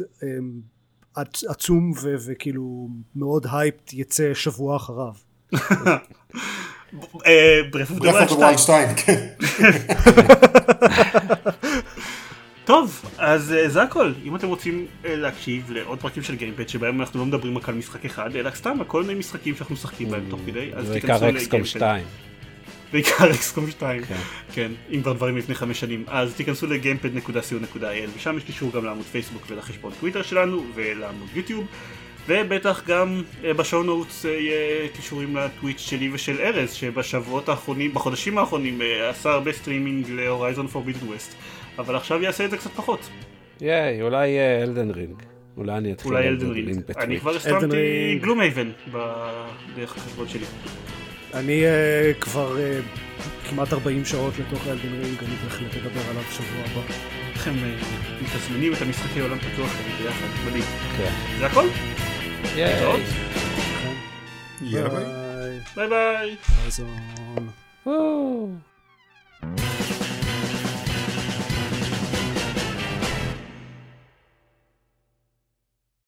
[1.49, 5.12] עצום ו- וכאילו מאוד hyped יצא שבוע אחריו.
[7.71, 9.27] Breath of Breath of the Wild 2, כן.
[12.65, 17.01] טוב אז אה, זה הכל אם אתם רוצים אה, להקשיב לעוד פרקים של גיימפד שבהם
[17.01, 20.11] אנחנו לא מדברים רק על משחק אחד אלא סתם על כל מיני משחקים שאנחנו משחקים
[20.11, 21.79] בהם תוך כדי אז בעיקר תיכנסו XCOM לגיימפד.
[21.79, 22.05] 2.
[22.93, 24.15] בעיקר XCOM 2 כן.
[24.53, 29.07] כן אם כבר דברים לפני חמש שנים אז תיכנסו לגיימפד.co.il ושם יש קישור גם לעמוד
[29.07, 31.67] פייסבוק ולחשבון טוויטר שלנו ולעמוד יוטיוב
[32.29, 37.49] ובטח גם אה, ב show notes אה, יהיה קישורים ל Twitch שלי ושל ארז שבשבועות
[37.49, 41.35] האחרונים בחודשים האחרונים אה, עשה הרבה סטרימינג ל Horizon Forbidden West
[41.79, 43.11] אבל עכשיו יעשה את זה קצת פחות
[43.61, 45.23] ייי, אולי Elden Ring.
[45.57, 47.20] אולי אני אתחיל אולי Elden Ring אני.
[47.20, 48.18] כבר הסתמתי.
[48.21, 48.71] Gloom haven
[49.77, 50.45] דרך החשבון שלי
[51.35, 51.62] אני
[52.20, 52.57] כבר
[53.51, 56.95] כמעט 40 שעות לתוך Elden Ring, אני בהחלט אדבר עליו בשבוע הבא.
[57.35, 57.55] איך הם
[58.22, 59.70] מתזמנים את המשחקי עולם פתוח
[60.03, 60.64] ביחד מדהים
[60.97, 61.12] כן.
[61.39, 61.64] זה הכל?
[62.57, 62.81] ייי.
[62.81, 63.01] טוב.
[63.01, 63.95] כן.
[64.63, 65.05] יאללה ביי.
[65.77, 65.89] ביי.
[65.89, 66.37] ביי ביי
[66.67, 66.99] חזון.
[67.87, 68.49] וואו.